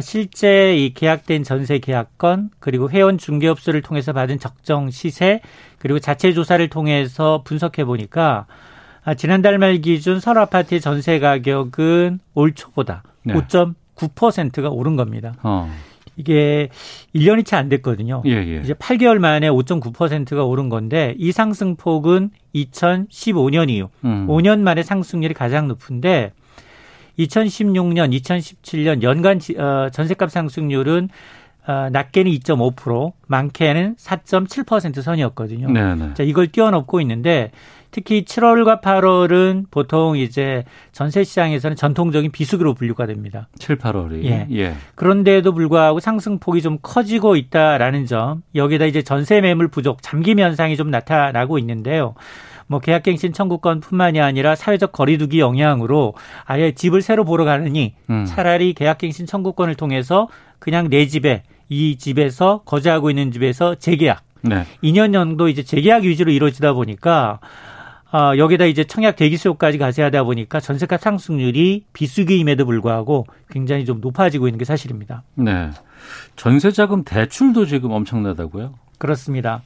실제 0.00 0.76
이 0.76 0.94
계약된 0.94 1.42
전세 1.42 1.78
계약건 1.78 2.50
그리고 2.58 2.88
회원 2.90 3.18
중개업소를 3.18 3.82
통해서 3.82 4.12
받은 4.12 4.38
적정 4.38 4.90
시세 4.90 5.40
그리고 5.78 5.98
자체 5.98 6.32
조사를 6.32 6.66
통해서 6.68 7.42
분석해 7.44 7.84
보니까 7.84 8.46
아, 9.04 9.14
지난달 9.14 9.58
말 9.58 9.78
기준 9.78 10.20
서울 10.20 10.38
아파트의 10.38 10.80
전세 10.80 11.18
가격은 11.18 12.20
올 12.34 12.54
초보다 12.54 13.02
네. 13.24 13.34
5.9%가 13.34 14.70
오른 14.70 14.96
겁니다. 14.96 15.34
어. 15.42 15.70
이게 16.16 16.68
1년이 17.14 17.44
채 17.44 17.56
안 17.56 17.68
됐거든요. 17.68 18.22
예, 18.26 18.32
예. 18.32 18.60
이제 18.62 18.74
8개월 18.74 19.18
만에 19.18 19.48
5.9%가 19.48 20.44
오른 20.44 20.68
건데 20.68 21.14
이 21.18 21.32
상승폭은 21.32 22.30
2015년 22.54 23.70
이후 23.70 23.88
음. 24.04 24.26
5년 24.28 24.60
만에 24.60 24.82
상승률이 24.82 25.34
가장 25.34 25.68
높은데 25.68 26.32
2016년, 27.18 28.12
2017년 28.20 29.02
연간 29.02 29.38
지- 29.38 29.56
어, 29.58 29.88
전세값 29.92 30.30
상승률은 30.30 31.08
어, 31.64 31.88
낮게는 31.92 32.32
2.5%, 32.32 33.12
많게는 33.28 33.94
4.7% 33.96 35.00
선이었거든요. 35.00 35.70
네, 35.70 35.94
네. 35.94 36.10
자, 36.14 36.24
이걸 36.24 36.48
뛰어넘고 36.48 37.00
있는데 37.02 37.52
특히 37.92 38.24
7월과 38.24 38.80
8월은 38.80 39.66
보통 39.70 40.16
이제 40.16 40.64
전세 40.90 41.22
시장에서는 41.22 41.76
전통적인 41.76 42.32
비수기로 42.32 42.74
분류가 42.74 43.06
됩니다. 43.06 43.48
7, 43.58 43.76
8월이. 43.76 44.24
예. 44.24 44.46
예. 44.50 44.74
그런데도 44.96 45.52
불구하고 45.52 46.00
상승폭이 46.00 46.62
좀 46.62 46.78
커지고 46.82 47.36
있다라는 47.36 48.06
점, 48.06 48.42
여기다 48.56 48.86
이제 48.86 49.02
전세 49.02 49.40
매물 49.40 49.68
부족, 49.68 50.02
잠김 50.02 50.40
현상이 50.40 50.76
좀 50.76 50.90
나타나고 50.90 51.58
있는데요. 51.60 52.14
뭐 52.72 52.80
계약갱신 52.80 53.34
청구권뿐만이 53.34 54.18
아니라 54.18 54.56
사회적 54.56 54.92
거리두기 54.92 55.40
영향으로 55.40 56.14
아예 56.46 56.72
집을 56.72 57.02
새로 57.02 57.22
보러 57.26 57.44
가느니 57.44 57.94
음. 58.08 58.24
차라리 58.24 58.72
계약갱신 58.72 59.26
청구권을 59.26 59.74
통해서 59.74 60.28
그냥 60.58 60.88
내 60.88 61.06
집에 61.06 61.42
이 61.68 61.98
집에서 61.98 62.62
거주하고 62.64 63.10
있는 63.10 63.30
집에서 63.30 63.74
재계약 63.74 64.22
네. 64.40 64.64
2년 64.82 65.12
정도 65.12 65.48
이제 65.48 65.62
재계약 65.62 66.04
위주로 66.04 66.32
이루어지다 66.32 66.72
보니까 66.72 67.40
아, 68.10 68.36
여기다 68.38 68.64
이제 68.64 68.84
청약 68.84 69.16
대기 69.16 69.36
수요까지 69.36 69.76
가세하다 69.76 70.24
보니까 70.24 70.58
전세값 70.58 71.00
상승률이 71.00 71.84
비수기임에도 71.92 72.64
불구하고 72.64 73.26
굉장히 73.50 73.84
좀 73.84 74.00
높아지고 74.00 74.48
있는 74.48 74.58
게 74.58 74.64
사실입니다. 74.64 75.24
네. 75.34 75.70
전세자금 76.36 77.04
대출도 77.04 77.66
지금 77.66 77.90
엄청나다고요? 77.90 78.74
그렇습니다. 78.96 79.62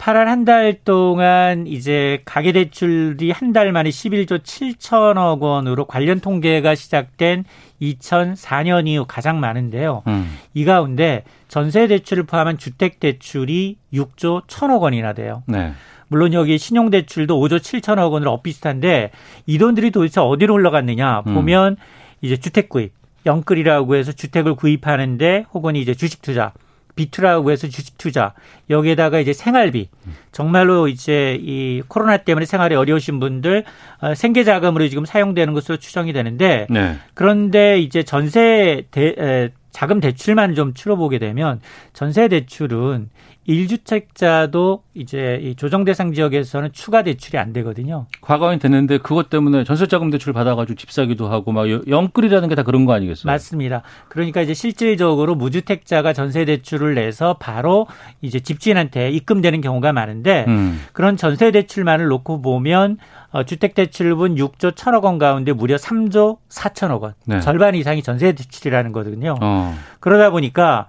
8월 0.00 0.24
한 0.24 0.44
달 0.46 0.72
동안 0.82 1.66
이제 1.66 2.22
가계대출이 2.24 3.30
한 3.32 3.52
달 3.52 3.70
만에 3.70 3.90
11조 3.90 4.38
7천억 4.42 5.40
원으로 5.40 5.84
관련 5.84 6.20
통계가 6.20 6.74
시작된 6.74 7.44
2004년 7.82 8.88
이후 8.88 9.04
가장 9.06 9.40
많은데요. 9.40 10.02
음. 10.06 10.38
이 10.54 10.64
가운데 10.64 11.24
전세 11.48 11.86
대출을 11.86 12.22
포함한 12.24 12.56
주택 12.56 12.98
대출이 12.98 13.76
6조 13.92 14.46
1천억 14.46 14.80
원이나 14.80 15.12
돼요. 15.12 15.42
네. 15.46 15.72
물론 16.08 16.32
여기 16.32 16.56
신용대출도 16.58 17.38
5조 17.38 17.58
7천억 17.58 18.12
원으로 18.12 18.32
엇비슷한데 18.32 19.10
이 19.46 19.58
돈들이 19.58 19.90
도대체 19.90 20.20
어디로 20.20 20.54
흘러갔느냐 20.54 21.24
음. 21.26 21.34
보면 21.34 21.76
이제 22.22 22.36
주택 22.38 22.68
구입, 22.70 22.92
영끌이라고 23.26 23.96
해서 23.96 24.12
주택을 24.12 24.54
구입하는데 24.54 25.44
혹은 25.52 25.76
이제 25.76 25.94
주식 25.94 26.22
투자, 26.22 26.52
비투라고 27.00 27.50
해서 27.50 27.66
주식 27.68 27.96
투자 27.96 28.34
여기에다가 28.68 29.20
이제 29.20 29.32
생활비 29.32 29.88
정말로 30.32 30.86
이제 30.86 31.38
이 31.40 31.82
코로나 31.88 32.18
때문에 32.18 32.44
생활이 32.44 32.74
어려우신 32.74 33.20
분들 33.20 33.64
어, 34.00 34.14
생계 34.14 34.44
자금으로 34.44 34.86
지금 34.88 35.06
사용되는 35.06 35.54
것으로 35.54 35.78
추정이 35.78 36.12
되는데 36.12 36.66
네. 36.68 36.96
그런데 37.14 37.78
이제 37.80 38.02
전세 38.02 38.84
대, 38.90 39.14
에, 39.18 39.50
자금 39.70 40.00
대출만 40.00 40.54
좀 40.54 40.74
추려보게 40.74 41.18
되면 41.18 41.60
전세 41.94 42.28
대출은 42.28 43.08
1주택자도 43.50 44.80
이제 44.94 45.38
이 45.42 45.54
조정 45.54 45.84
대상 45.84 46.12
지역에서는 46.12 46.70
추가 46.72 47.02
대출이 47.02 47.38
안 47.38 47.52
되거든요. 47.52 48.06
과거엔 48.20 48.58
됐는데 48.58 48.98
그것 48.98 49.30
때문에 49.30 49.64
전세자금 49.64 50.10
대출 50.10 50.32
받아가지고 50.32 50.76
집 50.76 50.90
사기도 50.90 51.28
하고 51.28 51.52
막 51.52 51.70
여- 51.70 51.80
영끌이라는 51.86 52.48
게 52.48 52.54
다 52.54 52.62
그런 52.62 52.84
거 52.84 52.92
아니겠어요? 52.92 53.30
맞습니다. 53.30 53.82
그러니까 54.08 54.40
이제 54.42 54.54
실질적으로 54.54 55.34
무주택자가 55.34 56.12
전세 56.12 56.44
대출을 56.44 56.94
내서 56.94 57.34
바로 57.38 57.86
이제 58.20 58.40
집주인한테 58.40 59.10
입금되는 59.10 59.60
경우가 59.60 59.92
많은데 59.92 60.44
음. 60.48 60.80
그런 60.92 61.16
전세 61.16 61.50
대출만을 61.50 62.06
놓고 62.08 62.42
보면 62.42 62.98
어, 63.32 63.44
주택 63.44 63.74
대출분 63.74 64.34
6조 64.34 64.72
1천억 64.72 65.04
원 65.04 65.18
가운데 65.18 65.52
무려 65.52 65.76
3조 65.76 66.38
4천억 66.50 67.02
원. 67.02 67.14
네. 67.26 67.38
절반 67.40 67.76
이상이 67.76 68.02
전세 68.02 68.32
대출이라는 68.32 68.90
거거든요. 68.92 69.36
어. 69.40 69.74
그러다 70.00 70.30
보니까 70.30 70.88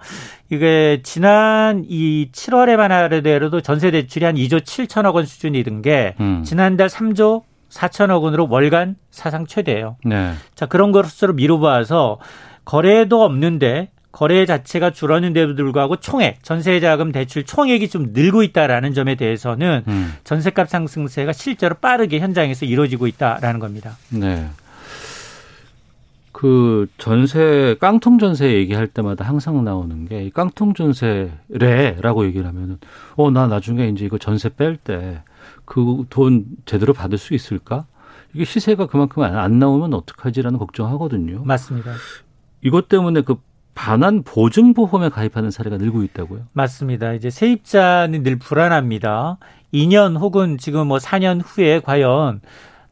이게 0.52 1.00
지난 1.02 1.86
이 1.88 2.30
7월에만 2.34 2.90
하더라도 2.90 3.62
전세 3.62 3.90
대출이 3.90 4.26
한 4.26 4.36
2조 4.36 4.60
7천억 4.60 5.16
원 5.16 5.26
수준이던 5.26 5.82
게 5.82 6.16
음. 6.20 6.44
지난달 6.44 6.90
3조 6.90 7.44
4천억 7.70 8.22
원으로 8.24 8.48
월간 8.50 8.98
사상 9.12 9.48
최대예요. 9.48 9.96
네. 10.04 10.34
자, 10.54 10.66
그런 10.66 10.92
것으로 10.92 11.32
미뤄봐서 11.34 12.20
거래도 12.66 13.24
없는데 13.24 13.92
거래 14.12 14.46
자체가 14.46 14.92
줄었는데도 14.92 15.56
불구하고 15.56 15.96
총액, 15.96 16.44
전세자금 16.44 17.14
대출 17.14 17.46
총액이 17.46 17.88
좀 17.88 18.08
늘고 18.12 18.44
있다라는 18.44 18.94
점에 18.94 19.16
대해서는 19.16 19.84
음. 19.88 20.14
전세값 20.26 20.68
상승세가 20.68 21.32
실제로 21.32 21.76
빠르게 21.76 22.20
현장에서 22.20 22.66
이루어지고 22.66 23.08
있다라는 23.08 23.62
겁니다. 23.62 23.96
네. 24.10 24.50
그 26.42 26.88
전세 26.98 27.76
깡통 27.80 28.18
전세 28.18 28.52
얘기할 28.56 28.88
때마다 28.88 29.24
항상 29.24 29.64
나오는 29.64 30.08
게이 30.08 30.32
깡통 30.32 30.74
전세래라고 30.74 32.26
얘기를 32.26 32.48
하면은 32.48 32.80
어 33.16 33.30
나 33.30 33.46
나중에 33.46 33.88
이제 33.90 34.06
이거 34.06 34.18
전세 34.18 34.50
뺄 34.50 34.78
때 34.78 35.22
그 35.66 36.04
돈 36.10 36.46
제대로 36.66 36.94
받을 36.94 37.20
수 37.20 37.36
있을까? 37.36 37.86
이게 38.34 38.44
시세가 38.44 38.88
그만큼 38.88 39.22
안- 39.22 39.38
안 39.38 39.60
나오면 39.60 39.94
어떡하지라는 39.94 40.58
걱정하거든요. 40.58 41.44
맞습니다. 41.46 41.92
이것 42.64 42.90
때문에 42.90 43.22
그 43.22 43.36
반환 43.76 44.24
보증 44.24 44.74
보험에 44.74 45.10
가입하는 45.10 45.52
사례가 45.52 45.78
늘고 45.78 46.02
있다고요. 46.02 46.48
맞습니다. 46.54 47.14
이제 47.14 47.30
세입자는 47.30 48.24
늘 48.24 48.40
불안합니다. 48.40 49.38
2년 49.74 50.20
혹은 50.20 50.58
지금 50.58 50.88
뭐 50.88 50.98
4년 50.98 51.40
후에 51.46 51.82
과연 51.82 52.42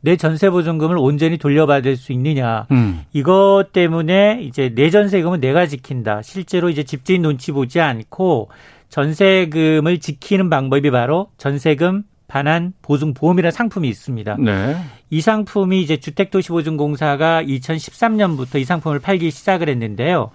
내 0.01 0.15
전세 0.15 0.49
보증금을 0.49 0.97
온전히 0.97 1.38
돌려받을 1.38 1.95
수 1.95 2.13
있느냐. 2.13 2.67
음. 2.71 3.03
이것 3.12 3.67
때문에 3.73 4.41
이제 4.41 4.71
내 4.73 4.89
전세금은 4.89 5.39
내가 5.41 5.65
지킨다. 5.65 6.21
실제로 6.21 6.69
이제 6.69 6.83
집주인 6.83 7.21
눈치 7.21 7.51
보지 7.51 7.79
않고 7.81 8.49
전세금을 8.89 9.99
지키는 9.99 10.49
방법이 10.49 10.89
바로 10.91 11.29
전세금 11.38 12.03
반환 12.27 12.73
보증 12.81 13.13
보험이라는 13.13 13.51
상품이 13.51 13.89
있습니다. 13.89 14.38
네. 14.39 14.77
이 15.09 15.19
상품이 15.19 15.81
이제 15.81 15.97
주택도시보증공사가 15.97 17.43
2013년부터 17.43 18.59
이 18.59 18.65
상품을 18.65 18.99
팔기 18.99 19.31
시작을 19.31 19.67
했는데요. 19.67 20.29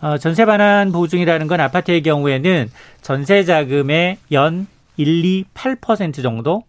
어, 0.00 0.18
전세 0.18 0.44
반환 0.44 0.90
보증이라는 0.90 1.46
건 1.46 1.60
아파트의 1.60 2.02
경우에는 2.02 2.70
전세 3.02 3.44
자금의 3.44 4.18
연 4.32 4.66
1, 4.96 5.24
2, 5.24 5.44
8% 5.54 6.22
정도의 6.22 6.60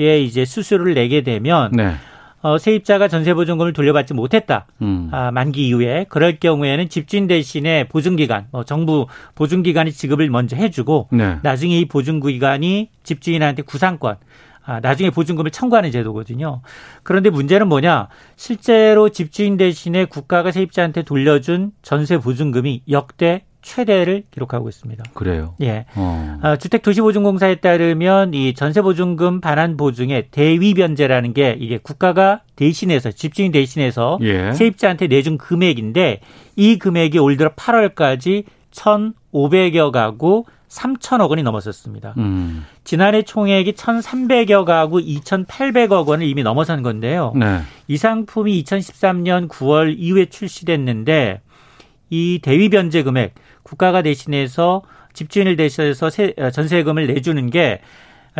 이제 0.00 0.44
수수료를 0.44 0.94
내게 0.94 1.22
되면 1.22 1.70
네. 1.72 1.94
어, 2.42 2.56
세입자가 2.56 3.08
전세 3.08 3.34
보증금을 3.34 3.72
돌려받지 3.72 4.14
못했다. 4.14 4.66
음. 4.80 5.08
아, 5.12 5.30
만기 5.30 5.66
이후에 5.68 6.06
그럴 6.08 6.36
경우에는 6.38 6.88
집주인 6.88 7.26
대신에 7.26 7.84
보증기간, 7.88 8.46
뭐 8.50 8.64
정부 8.64 9.06
보증기간이 9.34 9.92
지급을 9.92 10.30
먼저 10.30 10.56
해주고 10.56 11.08
네. 11.12 11.36
나중에 11.42 11.78
이 11.78 11.84
보증기간이 11.84 12.90
집주인한테 13.02 13.62
구상권, 13.62 14.16
아, 14.64 14.80
나중에 14.80 15.10
보증금을 15.10 15.50
청구하는 15.50 15.90
제도거든요. 15.90 16.62
그런데 17.02 17.28
문제는 17.28 17.68
뭐냐? 17.68 18.08
실제로 18.36 19.10
집주인 19.10 19.56
대신에 19.56 20.06
국가가 20.06 20.50
세입자한테 20.50 21.02
돌려준 21.02 21.72
전세 21.82 22.16
보증금이 22.16 22.84
역대 22.88 23.44
최대를 23.62 24.24
기록하고 24.30 24.68
있습니다. 24.68 25.04
그래요? 25.14 25.54
예. 25.60 25.86
어. 25.94 26.38
아, 26.42 26.56
주택 26.56 26.82
도시보증공사에 26.82 27.56
따르면 27.56 28.34
이 28.34 28.54
전세보증금 28.54 29.40
반환 29.40 29.76
보증의 29.76 30.28
대위 30.30 30.74
변제라는 30.74 31.34
게 31.34 31.56
이게 31.58 31.78
국가가 31.78 32.40
대신해서 32.56 33.10
집주인 33.10 33.52
대신해서 33.52 34.18
예. 34.22 34.52
세입자한테 34.52 35.06
내준 35.08 35.38
금액인데 35.38 36.20
이 36.56 36.78
금액이 36.78 37.18
올 37.18 37.36
들어 37.36 37.50
8월까지 37.54 38.44
1,500여 38.72 39.90
가구 39.90 40.44
3천억 40.68 41.30
원이 41.30 41.42
넘었었습니다. 41.42 42.14
음. 42.18 42.64
지난해 42.84 43.22
총액이 43.22 43.72
1,300여 43.72 44.64
가구 44.64 44.98
2,800억 44.98 46.06
원을 46.06 46.26
이미 46.26 46.42
넘어선 46.42 46.82
건데요. 46.82 47.32
네. 47.34 47.60
이 47.88 47.96
상품이 47.96 48.62
2013년 48.62 49.48
9월 49.48 49.94
이후에 49.98 50.26
출시됐는데 50.26 51.40
이 52.10 52.40
대위 52.42 52.68
변제 52.68 53.02
금액 53.04 53.34
국가가 53.62 54.02
대신해서 54.02 54.82
집주인을 55.12 55.56
대신해서 55.56 56.06
어, 56.38 56.50
전세금을 56.50 57.06
내주는 57.06 57.50
게 57.50 57.80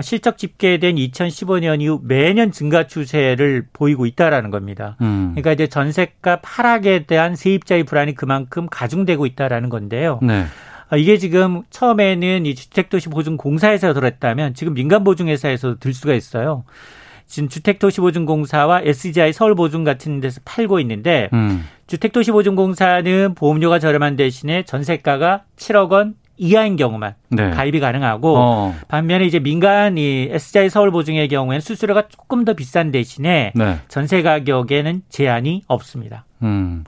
실적 0.02 0.38
집계된 0.38 0.96
2015년 0.96 1.82
이후 1.82 2.00
매년 2.02 2.52
증가 2.52 2.86
추세를 2.86 3.66
보이고 3.72 4.06
있다라는 4.06 4.50
겁니다. 4.50 4.96
음. 5.00 5.32
그러니까 5.32 5.52
이제 5.52 5.66
전세값 5.66 6.42
하락에 6.44 7.06
대한 7.06 7.34
세입자의 7.34 7.84
불안이 7.84 8.14
그만큼 8.14 8.68
가중되고 8.70 9.26
있다라는 9.26 9.68
건데요. 9.68 10.20
네. 10.22 10.44
어, 10.92 10.96
이게 10.96 11.18
지금 11.18 11.62
처음에는 11.70 12.46
이 12.46 12.54
주택도시보증공사에서 12.54 13.92
들었다면 13.92 14.54
지금 14.54 14.74
민간보증회사에서도 14.74 15.78
들 15.78 15.92
수가 15.92 16.14
있어요. 16.14 16.64
지금 17.30 17.48
주택도시보증공사와 17.48 18.82
SGI 18.82 19.32
서울보증 19.32 19.84
같은 19.84 20.20
데서 20.20 20.40
팔고 20.44 20.80
있는데 20.80 21.30
음. 21.32 21.64
주택도시보증공사는 21.86 23.34
보험료가 23.36 23.78
저렴한 23.78 24.16
대신에 24.16 24.64
전세가가 24.64 25.44
7억 25.56 25.90
원 25.92 26.14
이하인 26.36 26.76
경우만 26.76 27.14
네. 27.28 27.50
가입이 27.50 27.80
가능하고 27.80 28.34
어. 28.36 28.74
반면에 28.88 29.26
이제 29.26 29.38
민간 29.38 29.96
이 29.96 30.28
SGI 30.30 30.70
서울 30.70 30.90
보증의 30.90 31.28
경우에는 31.28 31.60
수수료가 31.60 32.08
조금 32.08 32.44
더 32.44 32.54
비싼 32.54 32.90
대신에 32.90 33.52
네. 33.54 33.78
전세 33.88 34.22
가격에는 34.22 35.02
제한이 35.08 35.62
없습니다. 35.68 36.24
음. 36.42 36.84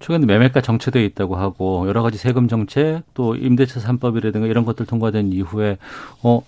최근에 0.00 0.26
매매가 0.26 0.60
정체되어 0.60 1.02
있다고 1.02 1.36
하고 1.36 1.86
여러 1.86 2.02
가지 2.02 2.18
세금 2.18 2.48
정책 2.48 3.02
또 3.14 3.36
임대차 3.36 3.80
3법이라든가 3.80 4.50
이런 4.50 4.64
것들 4.64 4.86
통과된 4.86 5.32
이후에 5.32 5.78
어 6.22 6.42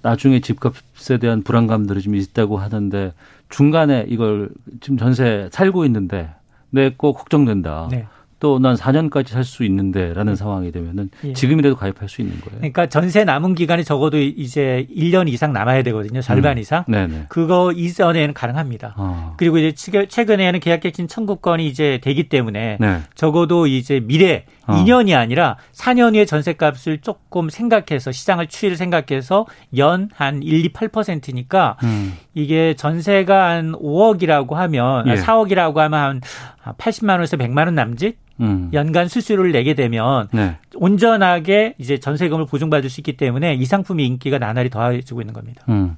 나중에 0.00 0.40
집값에 0.40 1.18
대한 1.18 1.42
불안감들이 1.42 2.00
좀 2.00 2.14
있다고 2.14 2.58
하는데 2.58 3.12
중간에 3.50 4.06
이걸 4.08 4.50
지금 4.80 4.96
전세 4.96 5.48
살고 5.52 5.84
있는데 5.86 6.30
내 6.70 6.90
거 6.96 7.12
걱정된다. 7.12 7.88
네. 7.90 8.06
또 8.42 8.58
난 8.58 8.74
4년까지 8.74 9.28
살 9.28 9.44
수 9.44 9.62
있는데라는 9.64 10.34
상황이 10.34 10.72
되면은 10.72 11.10
예. 11.24 11.32
지금이라도 11.32 11.76
가입할 11.76 12.08
수 12.08 12.22
있는 12.22 12.40
거예요. 12.40 12.58
그러니까 12.58 12.88
전세 12.88 13.22
남은 13.24 13.54
기간이 13.54 13.84
적어도 13.84 14.18
이제 14.18 14.86
1년 14.94 15.28
이상 15.28 15.52
남아야 15.52 15.82
되거든요. 15.84 16.20
절반 16.22 16.56
음. 16.56 16.58
이상. 16.58 16.84
네네. 16.88 17.26
그거 17.28 17.70
이전에는 17.72 18.34
가능합니다. 18.34 18.94
어. 18.96 19.34
그리고 19.36 19.58
이제 19.58 20.06
최근에는 20.08 20.58
계약갱신 20.60 21.06
청구권이 21.08 21.66
이제 21.68 22.00
되기 22.02 22.28
때문에 22.28 22.78
네. 22.80 23.00
적어도 23.14 23.66
이제 23.68 24.00
미래 24.00 24.44
어. 24.66 24.74
2년이 24.74 25.16
아니라 25.16 25.56
4년 25.72 26.14
후에 26.14 26.24
전세값을 26.24 26.98
조금 26.98 27.48
생각해서 27.50 28.10
시장을 28.12 28.46
추이를 28.48 28.76
생각해서 28.76 29.46
연 29.76 30.08
한 30.14 30.42
1, 30.42 30.64
2, 30.64 30.72
8%니까 30.72 31.76
음. 31.84 32.14
이게 32.34 32.74
전세가 32.74 33.50
한 33.50 33.72
5억이라고 33.72 34.54
하면 34.54 35.06
예. 35.08 35.14
4억이라고 35.14 35.76
하면 35.76 36.00
한 36.00 36.20
80만 36.64 37.10
원에서 37.12 37.36
100만 37.36 37.66
원 37.66 37.74
남짓 37.74 38.16
음. 38.40 38.70
연간 38.72 39.08
수수료를 39.08 39.52
내게 39.52 39.74
되면 39.74 40.28
네. 40.32 40.58
온전하게 40.74 41.74
이제 41.78 41.98
전세금을 41.98 42.46
보증받을 42.46 42.88
수 42.90 43.00
있기 43.00 43.16
때문에 43.16 43.54
이 43.54 43.64
상품의 43.64 44.06
인기가 44.06 44.38
나날이 44.38 44.70
더해지고 44.70 45.20
있는 45.20 45.34
겁니다. 45.34 45.62
음. 45.68 45.96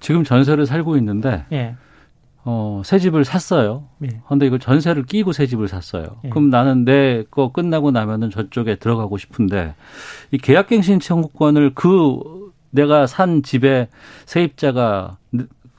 지금 0.00 0.24
전세를 0.24 0.66
살고 0.66 0.96
있는데 0.98 1.44
예. 1.52 1.74
어, 2.46 2.82
새 2.84 2.98
집을 2.98 3.24
샀어요. 3.24 3.88
예. 4.02 4.08
근데 4.28 4.46
이걸 4.46 4.58
전세를 4.58 5.04
끼고 5.04 5.32
새 5.32 5.46
집을 5.46 5.66
샀어요. 5.68 6.16
예. 6.24 6.28
그럼 6.28 6.50
나는 6.50 6.84
내 6.84 7.24
거 7.30 7.52
끝나고 7.52 7.90
나면은 7.90 8.30
저쪽에 8.30 8.76
들어가고 8.76 9.16
싶은데 9.16 9.74
이 10.30 10.38
계약갱신 10.38 11.00
청구권을 11.00 11.72
그 11.74 12.52
내가 12.70 13.06
산 13.06 13.42
집에 13.42 13.88
세입자가 14.26 15.16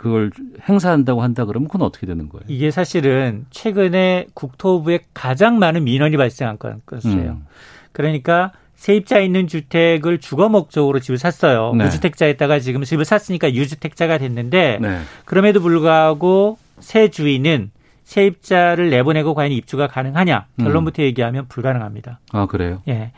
그걸 0.06 0.30
행사한다고 0.70 1.24
한다 1.24 1.46
그러면 1.46 1.68
그건 1.68 1.82
어떻게 1.82 2.06
되는 2.06 2.30
거예요? 2.30 2.44
이게 2.48 2.70
사실은 2.70 3.48
최근에 3.50 4.28
국토부에 4.36 5.00
가장 5.16 5.58
많은 5.58 5.84
민원이 5.84 6.16
발생한 6.16 6.60
건것이에요 6.60 7.32
음. 7.32 7.46
그러니까 7.92 8.52
세입자 8.76 9.18
있는 9.18 9.48
주택을 9.48 10.20
주거 10.20 10.48
목적으로 10.48 11.00
집을 11.00 11.18
샀어요. 11.18 11.74
네. 11.74 11.86
무주택자에다가 11.86 12.60
지금 12.60 12.84
집을 12.84 13.04
샀으니까 13.04 13.56
유주택자가 13.56 14.20
됐는데 14.20 14.78
네. 14.80 15.00
그럼에도 15.26 15.60
불구하고 15.60 16.60
새 16.78 17.10
주인은 17.10 17.72
세입자를 18.04 18.92
내보내고 18.92 19.34
과연 19.34 19.52
입주가 19.54 19.88
가능하냐 19.88 20.46
결론부터 20.60 21.02
음. 21.02 21.06
얘기하면 21.06 21.48
불가능합니다. 21.48 22.20
아 22.32 22.46
그래요? 22.46 22.84
예. 22.88 23.12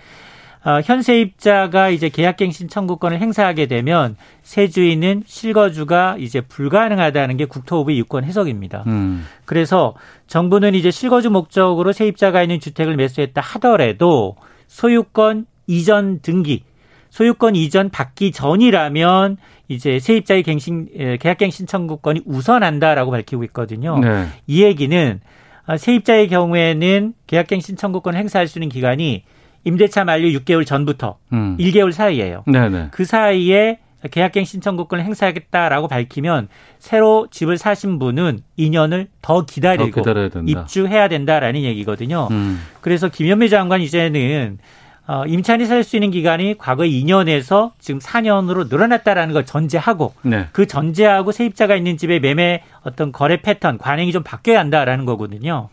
어, 0.67 0.81
현세입자가 0.83 1.87
이제 1.91 2.09
계약갱신 2.09 2.67
청구권을 2.67 3.21
행사하게 3.21 3.67
되면 3.67 4.17
세주인은 4.43 5.23
실거주가 5.25 6.17
이제 6.19 6.41
불가능하다는 6.41 7.37
게 7.37 7.45
국토부의 7.45 7.97
유권 7.99 8.25
해석입니다. 8.25 8.83
음. 8.87 9.25
그래서 9.45 9.95
정부는 10.27 10.75
이제 10.75 10.91
실거주 10.91 11.29
목적으로 11.29 11.93
세입자가 11.93 12.41
있는 12.41 12.59
주택을 12.59 12.97
매수했다 12.97 13.39
하더라도 13.39 14.35
소유권 14.67 15.45
이전 15.67 16.19
등기 16.19 16.63
소유권 17.11 17.55
이전 17.55 17.89
받기 17.89 18.33
전이라면 18.33 19.37
이제 19.69 19.99
세입자의 19.99 20.43
갱신 20.43 21.17
계약갱신 21.21 21.67
청구권이 21.67 22.23
우선한다라고 22.25 23.11
밝히고 23.11 23.45
있거든요. 23.45 23.99
네. 23.99 24.25
이 24.47 24.63
얘기는 24.63 25.21
아, 25.65 25.77
세입자의 25.77 26.27
경우에는 26.27 27.13
계약갱신 27.25 27.77
청구권 27.77 28.15
행사할 28.15 28.49
수 28.49 28.59
있는 28.59 28.67
기간이 28.67 29.23
임대차 29.67 30.05
만료 30.05 30.27
6개월 30.39 30.65
전부터 30.65 31.17
음. 31.33 31.57
1개월 31.59 31.91
사이에요. 31.91 32.43
네네. 32.47 32.87
그 32.91 33.03
사이에 33.05 33.79
계약갱 34.09 34.45
신 34.45 34.61
청구권을 34.61 35.03
행사하겠다라고 35.03 35.87
밝히면 35.87 36.47
새로 36.79 37.27
집을 37.31 37.57
사신 37.57 37.99
분은 37.99 38.39
2년을 38.57 39.07
더 39.21 39.45
기다리고 39.45 40.01
더 40.01 40.61
입주해야 40.61 41.07
된다라는 41.09 41.61
얘기거든요. 41.63 42.27
음. 42.31 42.61
그래서 42.81 43.09
김현미 43.09 43.49
장관 43.49 43.81
이제는 43.81 44.59
어, 45.07 45.23
임차인이 45.25 45.65
살 45.65 45.83
수 45.83 45.95
있는 45.95 46.11
기간이 46.11 46.57
과거 46.57 46.83
2년에서 46.83 47.71
지금 47.79 47.99
4년으로 47.99 48.69
늘어났다라는 48.69 49.33
걸 49.33 49.45
전제하고 49.45 50.13
네. 50.21 50.47
그 50.51 50.67
전제하고 50.67 51.31
세입자가 51.31 51.75
있는 51.75 51.97
집의 51.97 52.19
매매 52.19 52.63
어떤 52.83 53.11
거래 53.11 53.41
패턴 53.41 53.77
관행이 53.77 54.11
좀 54.11 54.23
바뀌어야 54.23 54.59
한다라는 54.59 55.05
거거든요. 55.05 55.69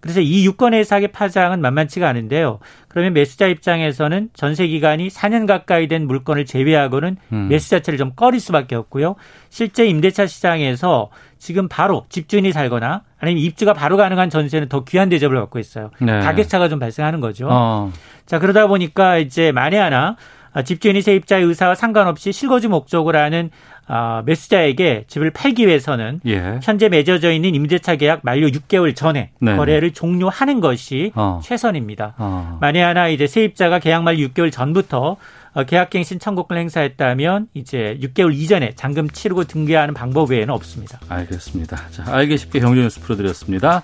그래서 0.00 0.20
이 0.20 0.46
유권의 0.46 0.84
사기 0.84 1.08
파장은 1.08 1.60
만만치가 1.60 2.08
않은데요. 2.08 2.60
그러면 2.88 3.12
매수자 3.12 3.46
입장에서는 3.46 4.30
전세 4.32 4.66
기간이 4.66 5.08
4년 5.08 5.46
가까이 5.46 5.88
된 5.88 6.06
물건을 6.06 6.44
제외하고는 6.44 7.16
음. 7.32 7.48
매수 7.48 7.70
자체를 7.70 7.98
좀 7.98 8.12
꺼릴 8.14 8.40
수밖에 8.40 8.74
없고요. 8.76 9.16
실제 9.50 9.86
임대차 9.86 10.26
시장에서 10.26 11.10
지금 11.38 11.68
바로 11.68 12.06
집주인이 12.08 12.52
살거나 12.52 13.02
아니면 13.20 13.42
입주가 13.42 13.72
바로 13.72 13.96
가능한 13.96 14.30
전세는 14.30 14.68
더 14.68 14.84
귀한 14.84 15.08
대접을 15.08 15.36
받고 15.36 15.58
있어요. 15.58 15.90
네. 16.00 16.20
가격 16.20 16.48
차가 16.48 16.68
좀 16.68 16.78
발생하는 16.78 17.20
거죠. 17.20 17.48
어. 17.50 17.92
자 18.26 18.38
그러다 18.38 18.66
보니까 18.66 19.18
이제 19.18 19.52
만에 19.52 19.78
하나 19.78 20.16
집주인이 20.64 21.02
세입자의 21.02 21.44
의사와 21.44 21.74
상관없이 21.74 22.32
실거주 22.32 22.68
목적으로 22.68 23.18
하는 23.18 23.50
아, 23.88 24.22
매수자에게 24.26 25.04
집을 25.08 25.30
팔기 25.30 25.66
위해서는 25.66 26.20
예. 26.26 26.60
현재 26.62 26.88
맺어져 26.88 27.32
있는 27.32 27.54
임대차 27.54 27.96
계약 27.96 28.20
만료 28.22 28.46
6개월 28.48 28.94
전에 28.94 29.30
네 29.40 29.56
거래를 29.56 29.92
종료하는 29.92 30.60
것이 30.60 31.12
어. 31.14 31.40
최선입니다. 31.42 32.14
어. 32.18 32.58
만에 32.60 32.82
하나 32.82 33.08
이제 33.08 33.26
세입자가 33.26 33.78
계약 33.78 34.02
만료 34.02 34.26
6개월 34.28 34.52
전부터 34.52 35.16
어, 35.54 35.64
계약갱신 35.64 36.18
청구권을 36.18 36.60
행사했다면 36.60 37.48
이제 37.54 37.98
6개월 38.02 38.34
이전에 38.34 38.74
잔금 38.76 39.08
치르고 39.08 39.44
등기하는 39.44 39.94
방법 39.94 40.30
외에는 40.30 40.52
없습니다. 40.52 41.00
알겠습니다. 41.08 41.76
자, 41.90 42.04
알기 42.06 42.36
쉽게 42.36 42.60
경제 42.60 42.82
뉴스 42.82 43.00
풀어드렸습니다. 43.00 43.82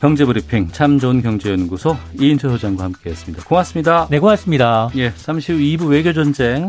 경제브리핑 0.00 0.68
참 0.72 0.98
좋은 0.98 1.20
경제연구소 1.20 1.94
이인철 2.18 2.52
소장과 2.52 2.84
함께했습니다. 2.84 3.44
고맙습니다. 3.44 4.08
네, 4.10 4.18
고맙습니다. 4.18 4.90
예, 4.96 5.12
잠시 5.14 5.52
후 5.52 5.58
2부 5.58 5.90
외교전쟁 5.90 6.68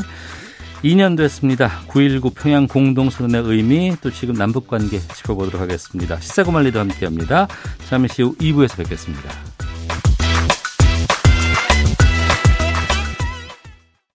2년 0.84 1.15
됐습니다. 1.15 1.69
9.19 1.88 2.34
평양 2.36 2.67
공동선언의 2.67 3.43
의미 3.45 3.95
또 4.01 4.09
지금 4.09 4.36
남북관계 4.36 4.99
짚어보도록 4.99 5.61
하겠습니다. 5.61 6.19
시사고말리도 6.19 6.79
함께합니다. 6.79 7.47
잠시 7.88 8.23
후 8.23 8.36
2부에서 8.38 8.77
뵙겠습니다. 8.77 9.29